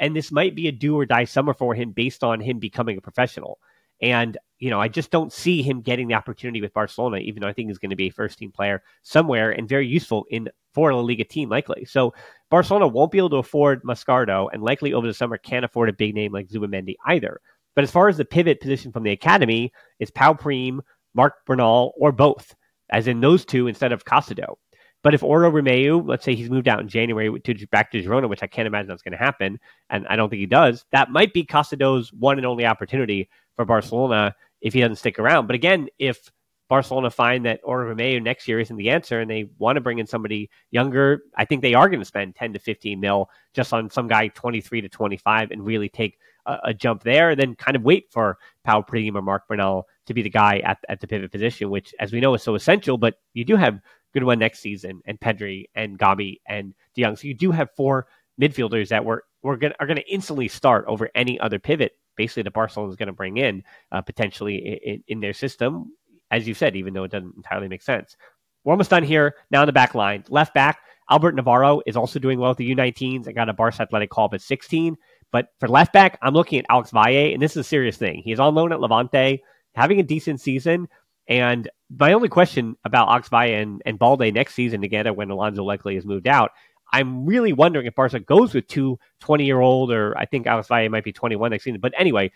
[0.00, 2.96] and this might be a do or die summer for him based on him becoming
[2.96, 3.60] a professional.
[4.02, 7.48] And you know, I just don't see him getting the opportunity with Barcelona, even though
[7.48, 10.48] I think he's going to be a first team player somewhere and very useful in
[10.74, 11.84] for a La Liga team, likely.
[11.84, 12.14] So
[12.50, 15.92] Barcelona won't be able to afford Moscardo, and likely over the summer can't afford a
[15.92, 17.40] big name like Zubimendi either.
[17.76, 20.82] But as far as the pivot position from the academy, it's Pau Prim,
[21.14, 22.54] Marc Bernal, or both,
[22.90, 24.56] as in those two instead of Casado.
[25.02, 28.28] But if Oriol Romeu, let's say he's moved out in January to back to Girona,
[28.28, 31.10] which I can't imagine that's going to happen, and I don't think he does, that
[31.10, 35.46] might be Casado's one and only opportunity for Barcelona if he doesn't stick around.
[35.46, 36.30] But again, if
[36.70, 39.98] Barcelona find that Oriol Romeu next year isn't the answer and they want to bring
[39.98, 43.72] in somebody younger, I think they are going to spend 10 to 15 mil just
[43.72, 46.16] on some guy 23 to 25 and really take
[46.46, 49.88] a, a jump there, and then kind of wait for Pau Prim or Marc Bernal
[50.06, 52.54] to be the guy at, at the pivot position, which, as we know, is so
[52.54, 52.96] essential.
[52.96, 53.80] But you do have
[54.14, 57.16] Gundogan next season, and Pedri and Gavi and De Jong.
[57.16, 58.06] So you do have four
[58.40, 61.92] midfielders that were, were gonna, are going to instantly start over any other pivot.
[62.16, 63.62] Basically, the Barcelona is going to bring in
[63.92, 65.92] uh, potentially in, in, their system,
[66.30, 68.16] as you said, even though it doesn't entirely make sense.
[68.64, 69.34] we're almost done here.
[69.50, 70.78] Now in the back line, left back,
[71.10, 74.26] Albert Navarro is also doing well with the U19s and got a Barca Athletic call
[74.26, 74.96] up at 16.
[75.32, 78.22] But for left back, I'm looking at Alex Valle, and this is a serious thing.
[78.24, 79.42] He's on loan at Levante,
[79.74, 80.88] having a decent season.
[81.28, 85.64] And my only question about Alex Valle and, and Balde next season together when Alonso
[85.64, 86.50] likely has moved out,
[86.92, 90.68] I'm really wondering if Barca goes with two 20 year old, or I think Alex
[90.68, 91.80] Valle might be 21 next season.
[91.80, 92.32] But anyway,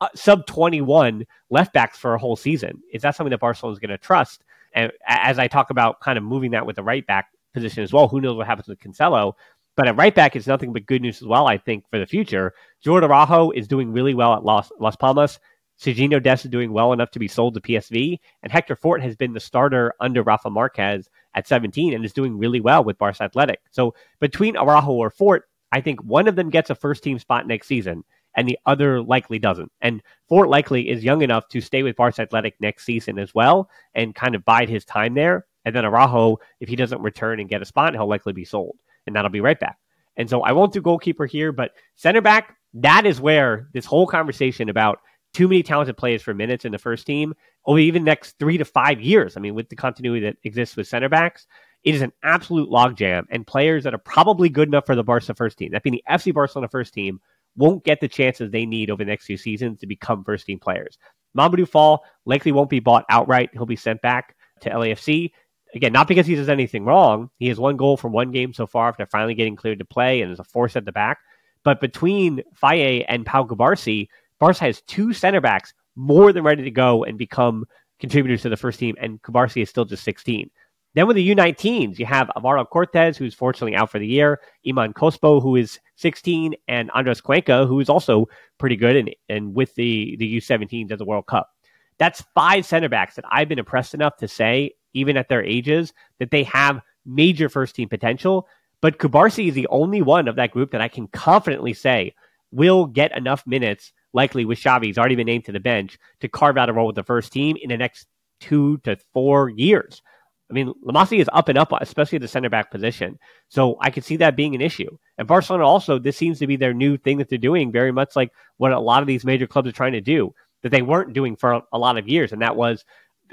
[0.00, 2.82] uh, sub 21 left backs for a whole season.
[2.92, 4.44] Is that something that Barcelona is going to trust?
[4.74, 7.92] And as I talk about kind of moving that with the right back position as
[7.92, 9.32] well, who knows what happens with Cancelo?
[9.76, 12.06] But at right back, it's nothing but good news as well, I think, for the
[12.06, 12.52] future.
[12.82, 15.38] Jordan Araujo is doing really well at Las, Las Palmas.
[15.80, 18.18] Sergiño Dest is doing well enough to be sold to PSV.
[18.42, 22.36] And Hector Fort has been the starter under Rafa Marquez at 17 and is doing
[22.36, 23.60] really well with Barca Athletic.
[23.70, 27.46] So between Araujo or Fort, I think one of them gets a first team spot
[27.46, 28.02] next season
[28.38, 29.72] and the other likely doesn't.
[29.80, 33.68] And Fort likely is young enough to stay with Barca Athletic next season as well
[33.96, 35.44] and kind of bide his time there.
[35.64, 38.78] And then Araujo, if he doesn't return and get a spot, he'll likely be sold.
[39.08, 39.76] And that'll be right back.
[40.16, 44.06] And so I won't do goalkeeper here, but center back, that is where this whole
[44.06, 45.00] conversation about
[45.34, 47.34] too many talented players for minutes in the first team,
[47.64, 49.36] or even next three to five years.
[49.36, 51.48] I mean, with the continuity that exists with center backs,
[51.82, 53.24] it is an absolute logjam.
[53.30, 56.04] And players that are probably good enough for the Barca first team, that being the
[56.08, 57.20] FC Barcelona first team,
[57.56, 60.58] won't get the chances they need over the next few seasons to become first team
[60.58, 60.98] players.
[61.36, 63.50] Mamadou Fall likely won't be bought outright.
[63.52, 65.32] He'll be sent back to LAFC.
[65.74, 67.30] Again, not because he does anything wrong.
[67.38, 70.22] He has one goal from one game so far after finally getting cleared to play
[70.22, 71.18] and is a force at the back.
[71.62, 76.70] But between Faye and Pau Cubarsí, Barca has two center backs more than ready to
[76.70, 77.66] go and become
[77.98, 80.50] contributors to the first team, and Cubarsí is still just 16.
[80.94, 84.94] Then with the U19s, you have Alvaro Cortés, who's fortunately out for the year, Iman
[84.94, 88.26] Cospo, who is 16, and Andres Cuenca, who is also
[88.58, 91.50] pretty good and, and with the, the U17s at the World Cup.
[91.98, 95.92] That's five center backs that I've been impressed enough to say, even at their ages,
[96.18, 98.48] that they have major first team potential.
[98.80, 102.14] But Cubarsí is the only one of that group that I can confidently say
[102.52, 106.28] will get enough minutes, likely with Xavi, he's already been named to the bench, to
[106.28, 108.06] carve out a role with the first team in the next
[108.40, 110.02] two to four years.
[110.50, 113.18] I mean, La Masia is up and up, especially at the center back position.
[113.48, 114.96] So I could see that being an issue.
[115.18, 118.16] And Barcelona also, this seems to be their new thing that they're doing, very much
[118.16, 121.12] like what a lot of these major clubs are trying to do that they weren't
[121.12, 122.32] doing for a lot of years.
[122.32, 122.84] And that was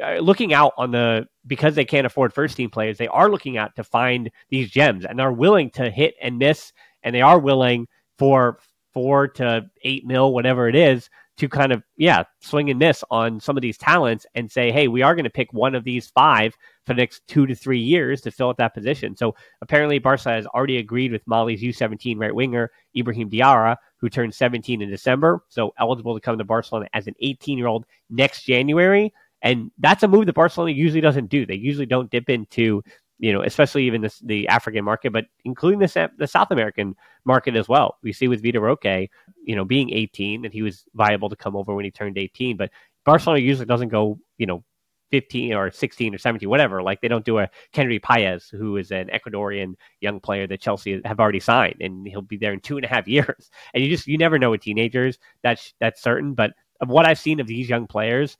[0.04, 3.58] uh, looking out on the, because they can't afford first team players, they are looking
[3.58, 6.74] out to find these gems and they're willing to hit and miss.
[7.04, 7.88] And they are willing
[8.18, 8.60] for
[8.94, 13.40] four to eight mil, whatever it is, to kind of, yeah, swing and miss on
[13.40, 16.08] some of these talents and say, hey, we are going to pick one of these
[16.08, 16.54] five
[16.86, 19.16] for the next two to three years to fill up that position.
[19.16, 24.34] So apparently, Barca has already agreed with Mali's U17 right winger, Ibrahim Diarra, who turned
[24.34, 25.44] 17 in December.
[25.50, 29.14] So eligible to come to Barcelona as an 18 year old next January.
[29.42, 31.46] And that's a move that Barcelona usually doesn't do.
[31.46, 32.84] They usually don't dip into
[33.18, 37.68] you know, especially even the African market, but including the, the South American market as
[37.68, 37.98] well.
[38.04, 39.10] We see with Vitor Roque,
[39.44, 42.58] you know, being 18 and he was viable to come over when he turned 18,
[42.58, 42.72] but
[43.06, 44.64] Barcelona usually doesn't go, you know,
[45.12, 46.82] 15 or 16 or 17, whatever.
[46.82, 51.02] Like they don't do a Kendry Páez, who is an Ecuadorian young player that Chelsea
[51.06, 53.50] have already signed, and he'll be there in two and a half years.
[53.74, 55.18] And you just you never know with teenagers.
[55.44, 56.34] That's that's certain.
[56.34, 58.38] But of what I've seen of these young players,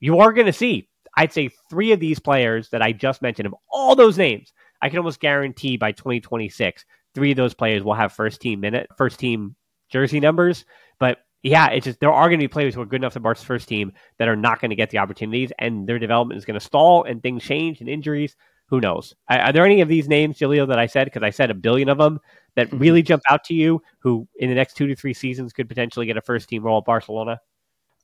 [0.00, 3.46] you are going to see I'd say three of these players that I just mentioned,
[3.46, 4.52] of all those names,
[4.82, 6.84] I can almost guarantee by 2026,
[7.14, 9.54] three of those players will have first team minute, first team
[9.90, 10.64] jersey numbers.
[10.98, 13.20] But yeah, it's just there are going to be players who are good enough to
[13.20, 16.44] Barca's first team that are not going to get the opportunities, and their development is
[16.46, 18.34] going to stall, and things change, and injuries.
[18.68, 19.14] Who knows?
[19.28, 21.90] Are, there any of these names, Julio, that I said because I said a billion
[21.90, 22.18] of them
[22.56, 22.78] that mm-hmm.
[22.78, 23.82] really jump out to you?
[23.98, 26.78] Who in the next two to three seasons could potentially get a first team role
[26.78, 27.38] at Barcelona?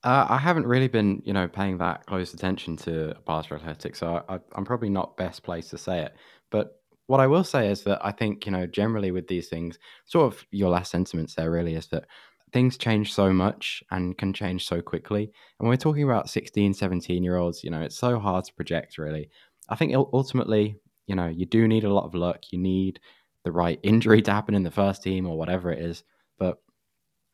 [0.03, 4.23] Uh, I haven't really been, you know, paying that close attention to Barca Athletic, so
[4.29, 6.15] I, I'm probably not best placed to say it.
[6.51, 9.79] But what I will say is that I think, you know, generally with these things,
[10.05, 12.05] sort of your last sentiments there really is that
[12.53, 15.23] things change so much and can change so quickly.
[15.23, 18.53] And when we're talking about 16, 17 year olds, you know, it's so hard to
[18.53, 19.29] project really.
[19.69, 20.75] I think ultimately,
[21.07, 22.51] you know, you do need a lot of luck.
[22.51, 22.99] You need
[23.43, 26.03] the right injury to happen in the first team or whatever it is.
[26.37, 26.57] But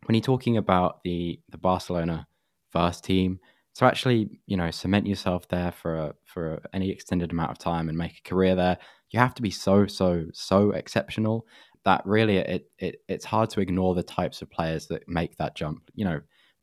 [0.05, 2.28] when you're talking about the the Barcelona
[2.70, 3.39] first team
[3.76, 7.89] to actually you know cement yourself there for a, for any extended amount of time
[7.89, 8.78] and make a career there
[9.11, 11.45] you have to be so so so exceptional
[11.88, 15.56] that really it, it it's hard to ignore the types of players that make that
[15.56, 16.20] jump you know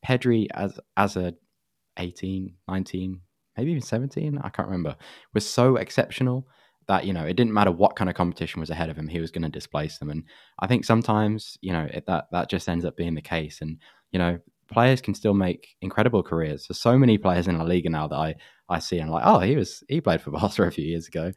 [0.06, 1.32] pedri as as a
[1.98, 3.20] 18 19
[3.56, 4.94] maybe even 17 i can't remember
[5.32, 6.46] was so exceptional
[6.88, 9.18] that you know it didn't matter what kind of competition was ahead of him he
[9.18, 10.24] was going to displace them and
[10.58, 13.78] i think sometimes you know it, that that just ends up being the case and
[14.12, 14.38] you know
[14.70, 16.66] players can still make incredible careers.
[16.66, 18.34] There's so many players in La Liga now that I,
[18.68, 21.32] I see and like, oh, he was he played for Barca a few years ago.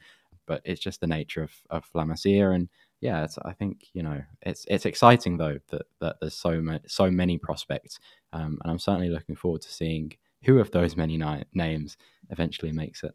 [0.45, 2.69] But it's just the nature of of La Masia, and
[3.01, 7.11] yeah, I think you know it's it's exciting though that that there's so many so
[7.11, 7.99] many prospects,
[8.33, 11.97] um, and I'm certainly looking forward to seeing who of those many ni- names
[12.29, 13.13] eventually makes it.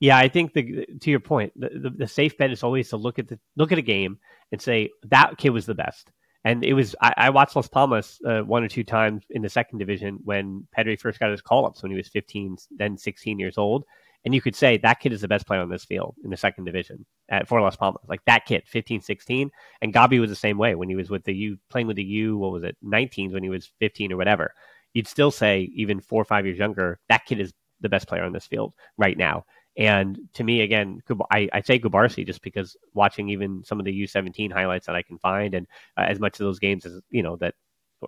[0.00, 2.96] Yeah, I think the to your point, the, the, the, safe bet is always to
[2.96, 4.18] look at the look at a game
[4.50, 6.10] and say that kid was the best.
[6.44, 9.48] And it was I, I watched Las Palmas uh, one or two times in the
[9.48, 13.38] second division when Pedri first got his call ups when he was 15, then 16
[13.38, 13.84] years old,
[14.24, 16.36] and you could say that kid is the best player on this field in the
[16.36, 18.02] second division at for Las Palmas.
[18.08, 19.50] Like that kid, 15, 16.
[19.82, 22.04] And Gavi was the same way when he was with the U playing with the
[22.04, 24.54] U, what was it, 19s when he was 15 or whatever.
[24.94, 28.24] You'd still say, even four or five years younger, that kid is the best player
[28.24, 29.44] on this field right now.
[29.76, 31.02] And to me, again,
[31.32, 35.02] I, I say Cubarsí just because watching even some of the U17 highlights that I
[35.02, 35.66] can find, and
[35.96, 37.54] uh, as much of those games as you know that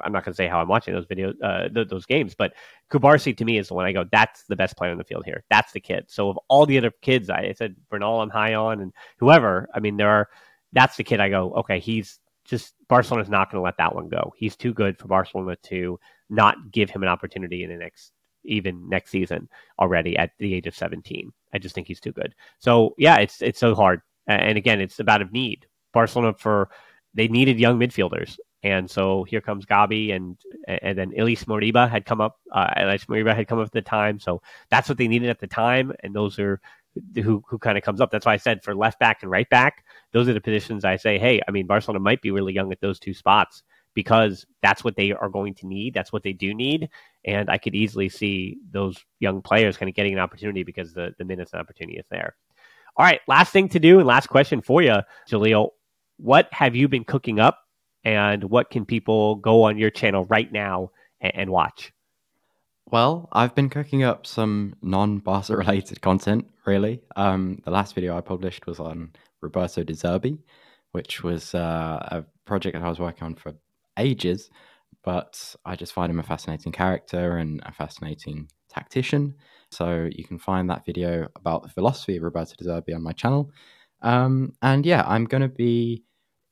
[0.04, 2.54] I'm not going to say how I'm watching those videos, uh, th- those games, but
[2.90, 5.24] Cubarsí to me is the one I go, that's the best player on the field
[5.24, 5.44] here.
[5.50, 6.04] That's the kid.
[6.08, 9.68] So of all the other kids, I, I said Bernal, I'm high on, and whoever.
[9.74, 10.28] I mean, there are.
[10.72, 14.08] That's the kid I go, okay, he's just Barcelona's not going to let that one
[14.08, 14.32] go.
[14.36, 18.12] He's too good for Barcelona to not give him an opportunity in the next
[18.44, 21.32] even next season already at the age of 17.
[21.52, 22.34] I just think he's too good.
[22.58, 24.02] So yeah, it's it's so hard.
[24.26, 25.66] And again, it's about a need.
[25.92, 26.68] Barcelona for
[27.14, 28.38] they needed young midfielders.
[28.66, 30.36] And so here comes Gavi, and
[30.66, 32.40] and then Ilaix Moriba had come up.
[32.50, 35.38] Uh, Ilaix Moriba had come up at the time, so that's what they needed at
[35.38, 35.92] the time.
[36.00, 36.60] And those are
[37.14, 38.10] who who kind of comes up.
[38.10, 40.96] That's why I said for left back and right back, those are the positions I
[40.96, 43.62] say, hey, I mean Barcelona might be really young at those two spots
[43.94, 45.94] because that's what they are going to need.
[45.94, 46.88] That's what they do need.
[47.24, 51.14] And I could easily see those young players kind of getting an opportunity because the,
[51.18, 52.34] the minutes and opportunity is there.
[52.96, 54.96] All right, last thing to do and last question for you,
[55.30, 55.68] Jaleel.
[56.16, 57.60] What have you been cooking up
[58.06, 61.92] and what can people go on your channel right now and, and watch?
[62.88, 67.02] Well, I've been cooking up some non-Barca related content, really.
[67.16, 70.38] Um, the last video I published was on Roberto De Zerbi,
[70.92, 73.54] which was uh, a project that I was working on for
[73.98, 74.50] ages,
[75.02, 79.34] but I just find him a fascinating character and a fascinating tactician.
[79.72, 83.12] So you can find that video about the philosophy of Roberto De Zerbi on my
[83.12, 83.50] channel.
[84.02, 86.04] Um, and yeah, I'm going to be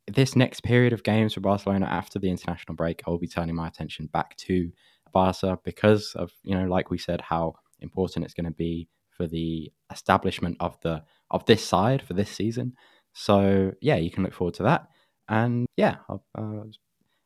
[0.06, 3.54] this next period of games for Barcelona after the international break, I will be turning
[3.54, 4.70] my attention back to
[5.12, 9.26] Barca because of, you know, like we said, how important it's going to be for
[9.26, 12.74] the establishment of the of this side for this season.
[13.12, 14.88] So yeah, you can look forward to that.
[15.28, 16.64] And yeah, uh,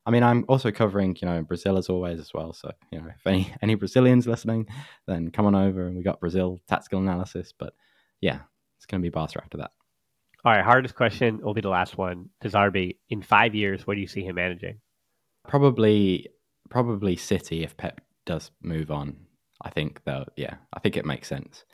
[0.06, 2.52] I mean, I'm also covering, you know, Brazil as always as well.
[2.52, 4.66] So you know, if any any Brazilians listening,
[5.06, 7.52] then come on over and we got Brazil tactical analysis.
[7.58, 7.72] But
[8.20, 8.40] yeah,
[8.76, 9.72] it's going to be Barca after that.
[10.44, 12.28] All right, hardest question will be the last one.
[12.40, 14.78] De Zerbi, in five years, where do you see him managing?
[15.46, 16.28] Probably,
[16.70, 19.16] probably City if Pep does move on.
[19.62, 21.64] I think though, yeah, I think it makes sense.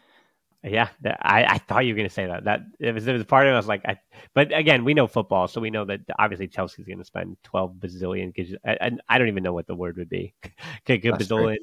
[0.62, 2.45] Yeah, I, I thought you were going to say that.
[2.45, 3.55] That it was, it was part of it.
[3.55, 3.99] I was like, I,
[4.33, 7.75] but again, we know football, so we know that obviously Chelsea's going to spend twelve
[7.75, 8.33] bazillion.
[8.65, 10.35] And I don't even know what the word would be.
[10.87, 11.59] bazillion,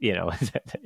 [0.00, 0.30] you know,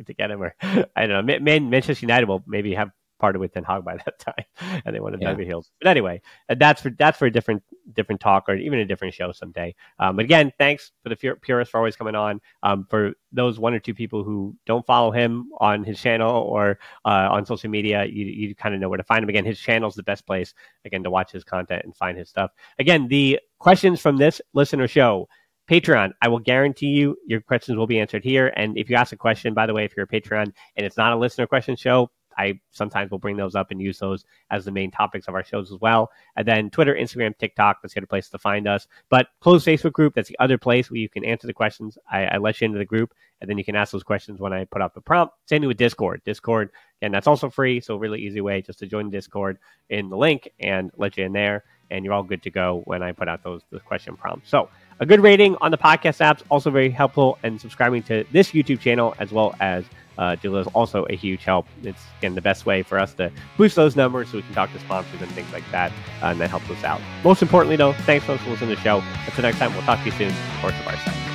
[0.06, 0.40] to get him.
[0.40, 0.54] Or
[0.94, 1.38] I don't know.
[1.40, 2.90] Manchester United will maybe have
[3.20, 5.34] parted with Ten Hag by that time, and they wanted yeah.
[5.36, 5.70] Hills.
[5.80, 7.62] But anyway, uh, that's for that's for a different
[7.92, 9.74] different talk or even a different show someday.
[9.98, 12.40] Um, but again, thanks for the purists for always coming on.
[12.62, 16.78] Um, for those one or two people who don't follow him on his channel or
[17.04, 19.28] uh, on social media, you you kind of know where to find him.
[19.28, 20.54] Again, his channel is the best place
[20.84, 22.50] again to watch his content and find his stuff.
[22.78, 25.28] Again, the questions from this listener show.
[25.70, 28.52] Patreon, I will guarantee you your questions will be answered here.
[28.56, 30.96] And if you ask a question, by the way, if you're a Patreon and it's
[30.96, 32.10] not a listener question show,
[32.40, 35.44] I sometimes will bring those up and use those as the main topics of our
[35.44, 36.10] shows as well.
[36.36, 38.86] And then Twitter, Instagram, TikTok, that's the other place to find us.
[39.10, 41.98] But closed Facebook group, that's the other place where you can answer the questions.
[42.10, 44.54] I, I let you into the group, and then you can ask those questions when
[44.54, 45.34] I put up the prompt.
[45.46, 46.22] Same thing with Discord.
[46.24, 46.70] Discord,
[47.02, 49.58] and that's also free, so really easy way just to join Discord
[49.90, 53.02] in the link and let you in there, and you're all good to go when
[53.02, 54.48] I put out those, those question prompts.
[54.48, 54.70] So
[55.00, 58.80] a good rating on the podcast apps also very helpful, and subscribing to this YouTube
[58.80, 59.84] channel as well as
[60.20, 61.66] uh, is also a huge help.
[61.82, 64.72] It's again the best way for us to boost those numbers so we can talk
[64.72, 65.90] to sponsors and things like that,
[66.22, 67.00] uh, and that helps us out.
[67.24, 69.02] Most importantly, though, thanks folks for listening to the show.
[69.26, 70.32] Until next time, we'll talk to you soon.
[70.60, 71.29] Course, of our side.